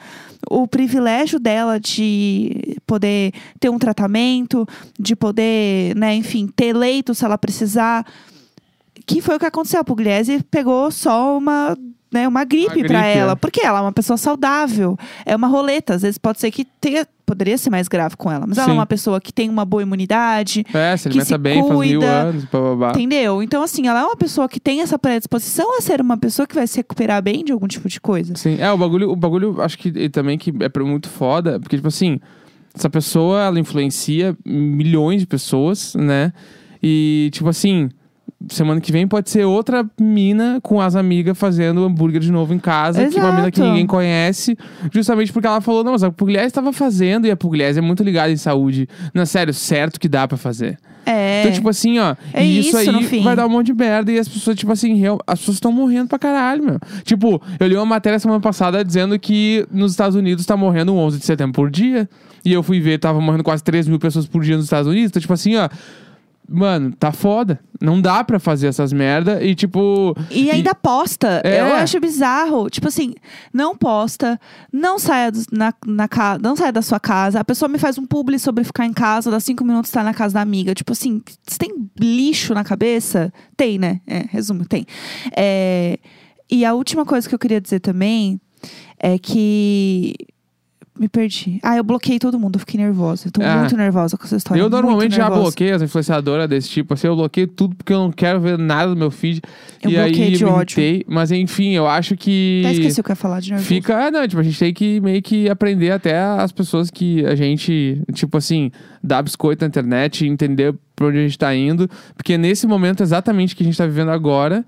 o 0.51 0.67
privilégio 0.67 1.39
dela 1.39 1.79
de 1.79 2.77
poder 2.85 3.33
ter 3.61 3.69
um 3.71 3.79
tratamento, 3.79 4.67
de 4.99 5.15
poder, 5.15 5.95
né, 5.95 6.13
enfim, 6.17 6.49
ter 6.49 6.73
leito 6.73 7.15
se 7.15 7.25
ela 7.25 7.39
precisar. 7.39 8.05
Que 9.07 9.23
foi 9.23 9.37
o 9.37 9.39
que 9.39 9.47
aconteceu. 9.47 9.79
A 9.79 9.85
Pugliese 9.85 10.43
pegou 10.51 10.91
só 10.91 11.39
uma. 11.39 11.79
Né, 12.17 12.27
uma 12.27 12.45
gripe, 12.45 12.81
gripe, 12.81 12.95
ela. 12.95 13.33
é. 13.33 13.35
Porque 13.35 13.61
ela 13.61 13.79
é 13.79 13.83
uma 13.83 13.93
pessoa 13.93 14.17
saudável. 14.17 14.99
É 15.25 15.37
uma 15.37 15.47
roleta. 15.47 15.95
Às 15.95 16.03
vezes 16.03 16.19
pode 16.19 16.41
ser 16.41 16.51
que 16.51 16.65
tenha. 16.65 17.07
Poderia 17.27 17.59
ser 17.59 17.71
mais 17.71 17.89
grave 17.89 18.17
com 18.17 18.31
ela. 18.31 18.47
Mas 18.47 18.57
ela 18.57 18.69
é 18.69 18.71
Sim. 18.71 18.79
uma 18.79 18.87
pessoa 18.87 19.21
que 19.21 19.33
tem 19.33 19.51
uma 19.51 19.65
boa 19.65 19.83
imunidade. 19.83 20.65
É, 20.73 20.97
se 20.97 21.09
que 21.09 21.25
se 21.25 21.37
bem, 21.37 21.57
faz 21.57 21.67
mil 21.69 21.77
cuida, 21.77 22.07
anos, 22.07 22.45
bababá. 22.45 22.91
Entendeu? 22.91 23.43
Então, 23.43 23.63
assim, 23.63 23.89
ela 23.89 24.01
é 24.01 24.05
uma 24.05 24.17
pessoa 24.17 24.49
que 24.49 24.61
tem 24.61 24.81
essa 24.81 24.97
predisposição 24.99 25.77
a 25.77 25.83
ser 25.83 26.01
uma 26.01 26.17
pessoa 26.17 26.47
que 26.47 26.55
vai 26.55 26.67
se 26.67 26.77
recuperar 26.77 27.21
bem 27.21 27.45
de 27.45 27.51
algum 27.53 27.67
tipo 27.67 27.89
de 27.89 28.01
coisa. 28.01 28.35
Sim, 28.37 28.59
é, 28.61 28.71
o 28.71 28.79
bagulho, 28.79 29.11
o 29.11 29.17
bagulho 29.17 29.61
acho 29.61 29.77
que 29.77 30.09
também 30.09 30.39
que 30.39 30.53
é 30.61 30.85
muito 30.85 31.09
foda, 31.09 31.59
porque, 31.59 31.75
tipo 31.77 31.89
assim, 31.89 32.21
essa 32.73 32.89
pessoa, 32.89 33.43
ela 33.43 33.59
influencia 33.59 34.37
milhões 34.45 35.21
de 35.21 35.27
pessoas, 35.27 35.95
né? 35.97 36.33
E, 36.81 37.29
tipo 37.33 37.49
assim, 37.49 37.89
semana 38.49 38.81
que 38.81 38.93
vem 38.93 39.07
pode 39.07 39.31
ser 39.31 39.45
outra 39.45 39.85
mina 40.01 40.59
com 40.63 40.81
as 40.81 40.95
amigas 40.95 41.37
fazendo 41.39 41.85
hambúrguer 41.85 42.21
de 42.21 42.31
novo 42.31 42.55
em 42.55 42.59
casa, 42.59 43.07
que 43.09 43.19
é 43.19 43.23
uma 43.23 43.33
mina 43.33 43.51
que 43.51 43.59
Exato. 43.59 43.71
ninguém 43.71 43.87
conhece, 43.87 44.57
justamente 44.93 45.33
porque 45.33 45.47
ela 45.47 45.61
falou, 45.61 45.85
não, 45.85 45.93
mas 45.93 46.03
a 46.03 46.11
Pugliese 46.11 46.47
estava 46.47 46.73
fazendo 46.73 47.27
e 47.27 47.31
a 47.31 47.37
Pugliese 47.37 47.79
é 47.79 47.83
muito 47.83 48.03
ligada 48.03 48.31
em 48.33 48.37
saúde. 48.37 48.89
Não, 49.15 49.25
sério, 49.27 49.53
certo 49.55 49.99
que 49.99 50.09
dá 50.09 50.27
pra 50.27 50.37
fazer. 50.37 50.79
É. 51.07 51.43
Então, 51.43 51.53
tipo 51.53 51.69
assim, 51.69 52.01
ó, 52.01 52.17
É 52.33 52.45
e 52.45 52.59
isso, 52.59 52.77
isso, 52.81 52.91
aí 52.91 53.21
vai 53.21 53.37
dar 53.37 53.47
um 53.47 53.49
monte 53.49 53.67
de 53.67 53.75
merda 53.75 54.11
e 54.11 54.19
as 54.19 54.29
pessoas, 54.29 54.57
tipo 54.57 54.73
assim, 54.73 54.95
real, 54.97 55.21
as 55.25 55.39
pessoas 55.39 55.57
estão 55.57 55.71
morrendo 55.71 56.09
pra 56.09 56.19
caralho, 56.19 56.65
meu. 56.65 56.81
Tipo, 57.05 57.41
eu 57.61 57.67
li 57.69 57.77
uma 57.77 57.87
matéria 57.87 58.19
semana 58.19 58.41
passada 58.41 58.85
dizendo 58.85 59.17
que 59.17 59.65
nos 59.71 59.93
Estados 59.93 60.17
Unidos 60.17 60.45
tá 60.45 60.57
morrendo 60.57 60.93
um 60.93 60.99
11 60.99 61.19
de 61.19 61.25
setembro 61.25 61.53
por 61.53 61.71
dia. 61.71 62.09
E 62.45 62.53
eu 62.53 62.63
fui 62.63 62.81
ver, 62.81 62.99
tava 62.99 63.21
morrendo 63.21 63.45
quase 63.45 63.63
3 63.63 63.87
mil 63.89 63.99
pessoas 63.99 64.27
por 64.27 64.43
dia 64.43 64.57
nos 64.57 64.67
Estados 64.67 64.89
Unidos. 64.89 65.11
Então, 65.11 65.21
tipo 65.21 65.33
assim, 65.33 65.57
ó. 65.57 65.69
Mano, 66.49 66.93
tá 66.93 67.11
foda. 67.13 67.59
Não 67.81 68.01
dá 68.01 68.23
pra 68.25 68.39
fazer 68.39 68.69
essas 68.69 68.93
merda 68.93 69.43
e, 69.43 69.55
tipo. 69.55 70.15
E 70.31 70.51
ainda 70.51 70.75
posta. 70.75 71.43
É. 71.45 71.61
Eu 71.61 71.75
acho 71.75 71.99
bizarro. 72.01 72.71
Tipo 72.71 72.89
assim, 72.89 73.15
não 73.53 73.77
posta, 73.77 74.41
não 74.73 74.99
saia, 74.99 75.31
do- 75.33 75.43
na, 75.53 75.75
na, 75.85 76.09
não 76.41 76.55
saia 76.57 76.73
da 76.73 76.83
sua 76.83 77.01
casa. 77.01 77.41
A 77.41 77.45
pessoa 77.45 77.69
me 77.69 77.79
faz 77.79 77.99
um 77.99 78.07
publi 78.07 78.39
sobre 78.39 78.63
ficar 78.65 78.87
em 78.87 78.93
casa, 78.93 79.31
dá 79.31 79.41
cinco 79.41 79.65
minutos 79.65 79.91
tá 79.91 80.03
na 80.05 80.15
casa 80.15 80.35
da 80.35 80.41
amiga. 80.41 80.75
Tipo 80.75 80.93
assim, 80.93 81.21
você 81.47 81.59
tem 81.59 81.91
lixo 81.99 82.55
na 82.55 82.63
cabeça? 82.65 83.33
Tem, 83.57 83.79
né? 83.79 84.01
É, 84.07 84.25
resumo, 84.31 84.65
tem. 84.65 84.87
É, 85.37 85.99
e 86.51 86.65
a 86.65 86.73
última 86.75 87.05
coisa 87.05 87.29
que 87.29 87.35
eu 87.35 87.39
queria 87.39 87.61
dizer 87.61 87.81
também 87.81 88.41
é 88.99 89.19
que. 89.19 90.15
Me 90.99 91.09
perdi. 91.09 91.59
Ah, 91.63 91.77
eu 91.77 91.85
bloqueei 91.85 92.19
todo 92.19 92.39
mundo, 92.39 92.57
eu 92.57 92.61
fiquei 92.61 92.81
nervosa. 92.81 93.29
Eu 93.29 93.33
tô 93.33 93.43
Ah. 93.43 93.59
muito 93.59 93.77
nervosa 93.77 94.17
com 94.17 94.25
essa 94.25 94.37
história. 94.37 94.61
eu 94.61 94.71
normalmente 94.71 95.15
já 95.15 95.29
bloqueio 95.29 95.75
as 95.77 95.83
influenciadoras 95.83 96.49
desse 96.49 96.69
tipo. 96.71 96.95
Assim, 96.95 97.07
eu 97.07 97.15
bloqueio 97.15 97.47
tudo 97.47 97.75
porque 97.77 97.93
eu 97.93 97.99
não 97.99 98.11
quero 98.11 98.41
ver 98.41 98.57
nada 98.57 98.91
do 98.91 98.97
meu 98.97 99.11
feed. 99.11 99.43
Eu 99.83 99.91
e 99.91 99.97
aí 99.99 100.11
bloqueei 100.11 100.31
de 100.33 100.45
me 100.45 100.51
ódio. 100.51 100.81
irritei. 100.81 101.05
Mas 101.07 101.31
enfim, 101.31 101.73
eu 101.73 101.87
acho 101.87 102.17
que. 102.17 102.63
Até 102.65 102.73
esqueci 102.75 103.01
o 103.01 103.05
que 103.05 103.11
eu 103.11 103.13
ia 103.13 103.17
falar 103.17 103.41
de 103.41 103.51
nervoso. 103.51 103.69
Fica, 103.69 104.07
ah, 104.07 104.11
não, 104.11 104.27
tipo, 104.27 104.41
a 104.41 104.45
gente 104.45 104.59
tem 104.59 104.73
que 104.73 105.01
meio 105.01 105.21
que 105.23 105.49
aprender 105.51 105.91
até 105.91 106.19
as 106.19 106.51
pessoas 106.53 106.91
que 106.91 107.25
a 107.27 107.35
gente, 107.35 108.01
tipo 108.15 108.37
assim, 108.39 108.71
dá 109.03 109.21
biscoito 109.21 109.63
na 109.65 109.69
internet 109.69 110.27
entender 110.27 110.75
pra 110.95 111.09
onde 111.09 111.19
a 111.19 111.23
gente 111.23 111.39
tá 111.39 111.55
indo. 111.55 111.91
Porque 112.17 112.39
nesse 112.39 112.67
momento 112.67 113.03
exatamente 113.03 113.55
que 113.55 113.63
a 113.63 113.67
gente 113.67 113.77
tá 113.77 113.85
vivendo 113.87 114.11
agora, 114.11 114.65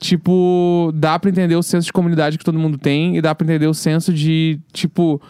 tipo, 0.00 0.92
dá 0.94 1.18
pra 1.18 1.30
entender 1.30 1.56
o 1.56 1.62
senso 1.62 1.86
de 1.86 1.92
comunidade 1.92 2.38
que 2.38 2.44
todo 2.44 2.58
mundo 2.58 2.78
tem 2.78 3.16
e 3.16 3.20
dá 3.20 3.34
pra 3.34 3.44
entender 3.44 3.66
o 3.66 3.74
senso 3.74 4.12
de, 4.12 4.58
tipo, 4.72 5.20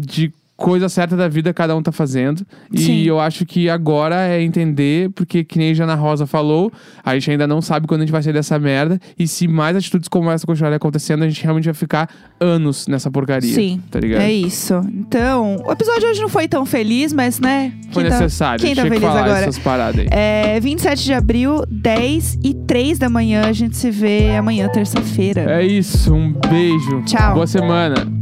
de 0.00 0.32
coisa 0.56 0.90
certa 0.90 1.16
da 1.16 1.26
vida 1.26 1.54
cada 1.54 1.74
um 1.74 1.82
tá 1.82 1.90
fazendo. 1.90 2.46
Sim. 2.76 2.92
E 2.92 3.06
eu 3.06 3.18
acho 3.18 3.46
que 3.46 3.70
agora 3.70 4.26
é 4.26 4.42
entender, 4.42 5.08
porque 5.12 5.42
que 5.42 5.58
nem 5.58 5.70
a 5.70 5.74
Jana 5.74 5.94
Rosa 5.94 6.26
falou, 6.26 6.70
a 7.02 7.14
gente 7.14 7.30
ainda 7.30 7.46
não 7.46 7.62
sabe 7.62 7.86
quando 7.86 8.02
a 8.02 8.04
gente 8.04 8.12
vai 8.12 8.22
sair 8.22 8.34
dessa 8.34 8.58
merda. 8.58 9.00
E 9.18 9.26
se 9.26 9.48
mais 9.48 9.74
atitudes 9.74 10.06
como 10.06 10.30
essa 10.30 10.46
continuarem 10.46 10.76
acontecendo, 10.76 11.22
a 11.22 11.28
gente 11.28 11.42
realmente 11.42 11.64
vai 11.64 11.72
ficar 11.72 12.10
anos 12.38 12.86
nessa 12.86 13.10
porcaria. 13.10 13.54
Sim, 13.54 13.80
Tá 13.90 13.98
ligado? 14.00 14.20
É 14.20 14.30
isso. 14.30 14.74
Então, 14.92 15.56
o 15.64 15.72
episódio 15.72 16.00
de 16.00 16.06
hoje 16.08 16.20
não 16.20 16.28
foi 16.28 16.46
tão 16.46 16.66
feliz, 16.66 17.10
mas, 17.10 17.40
né? 17.40 17.72
Foi 17.90 18.02
quem 18.02 18.12
tá- 18.12 18.18
necessário. 18.20 18.62
quem 18.62 18.74
tá 18.74 18.82
que 18.82 18.88
feliz 18.90 19.02
falar 19.02 19.24
agora? 19.24 19.38
essas 19.40 19.58
paradas 19.58 19.98
aí. 20.00 20.08
É 20.10 20.60
27 20.60 21.04
de 21.04 21.14
abril, 21.14 21.64
10 21.70 22.38
e 22.44 22.52
3 22.52 22.98
da 22.98 23.08
manhã. 23.08 23.44
A 23.46 23.52
gente 23.54 23.78
se 23.78 23.90
vê 23.90 24.36
amanhã, 24.36 24.68
terça-feira. 24.68 25.40
É 25.50 25.64
isso. 25.64 26.12
Um 26.12 26.34
beijo. 26.50 27.02
Tchau. 27.06 27.32
Boa 27.32 27.46
semana. 27.46 28.19